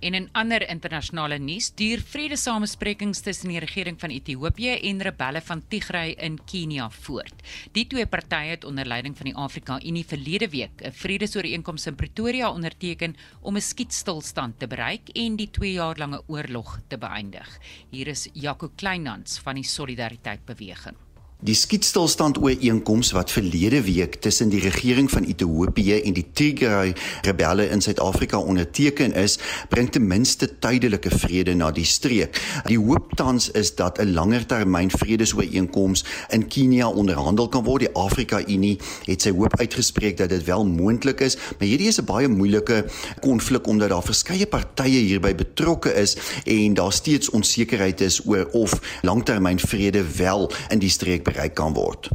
[0.01, 5.61] En in ander internasionale nuus, duur vredesamesprekings tussen die regering van Ethiopië en rebelle van
[5.69, 7.45] Tigray in Kenia voort.
[7.77, 11.95] Die twee partye het onder leiding van die Afrika Unie verlede week 'n vredesooreenkoms in
[11.95, 17.59] Pretoria onderteken om 'n skietstilstand te bereik en die 2 jaar lange oorlog te beëindig.
[17.91, 21.10] Hier is Jaco Kleinhans van die Solidariteit Beweging.
[21.41, 26.91] Die skietstilstand ooreenkoms wat verlede week tussen die regering van Ethiopië en die Tigray
[27.25, 29.39] rebelle in Suid-Afrika onderteken is,
[29.73, 32.37] bring ten minste tydelike vrede na die streek.
[32.67, 37.81] Die hoop tans is dat 'n langertermyn vredesooreenkoms in Kenia onderhandel kan word.
[37.81, 42.01] Die Afrika Unie het sy hoop uitgespreek dat dit wel moontlik is, maar hierdie is
[42.01, 42.85] 'n baie moeilike
[43.21, 49.01] konflik omdat daar verskeie partye hierby betrokke is en daar steeds onsekerheid is oor of
[49.03, 52.11] langtermyn vrede wel in die streek bereik kan word.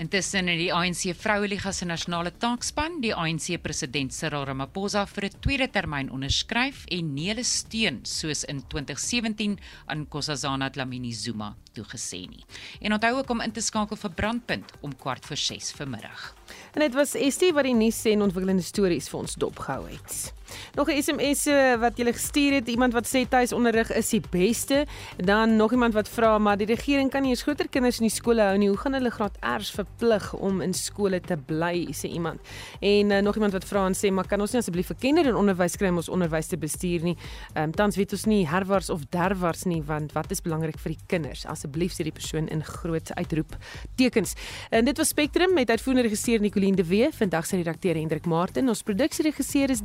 [0.00, 5.40] Intussen het die ANC Vroueliga se nasionale taakspan die ANC president Cyril Ramaphosa vir 'n
[5.44, 12.26] tweede termyn onderskryf en nie hulle steun soos in 2017 aan Nkosazana Dlamini Zuma toegesê
[12.28, 12.44] nie.
[12.80, 16.34] En onthou ook om in te skakel vir Brandpunt om kwart voor 6 vanmiddag.
[16.72, 20.32] En dit was Estie wat die nuus en ontwikkelende stories vir ons dopgehou het.
[20.74, 21.44] Nog 'n SMS
[21.78, 24.86] wat jy gestuur het, iemand wat sê tuisonderrig is die beste.
[25.16, 28.14] Dan nog iemand wat vra maar die regering kan nie eens groter kinders in die
[28.14, 28.68] skole hou nie.
[28.68, 32.40] Hoe gaan hulle graad R's verplig om in skole te bly, sê iemand.
[32.80, 35.30] En uh, nog iemand wat vra en sê maar kan ons nie asseblief vir kinders
[35.30, 37.16] in onderwys kry om ons onderwys te bestuur nie.
[37.54, 40.94] Ehm um, tans weet ons nie herwars of derwars nie want wat is belangrik vir
[40.94, 41.46] die kinders?
[41.46, 43.56] Asseblief sê die persoon in groot uitroep
[43.96, 44.34] tekens.
[44.70, 48.68] En dit was Spectrum met uitvoerende regisseur Nicoline de Wee, vandag se redakteur Hendrik Martin.
[48.68, 49.82] Ons produksieregisseur is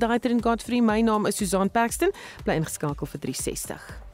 [0.56, 0.82] Daiter en Godfrey.
[0.82, 2.12] My naam is Susan Paxton.
[2.46, 4.05] Bly ingeskakel vir 360.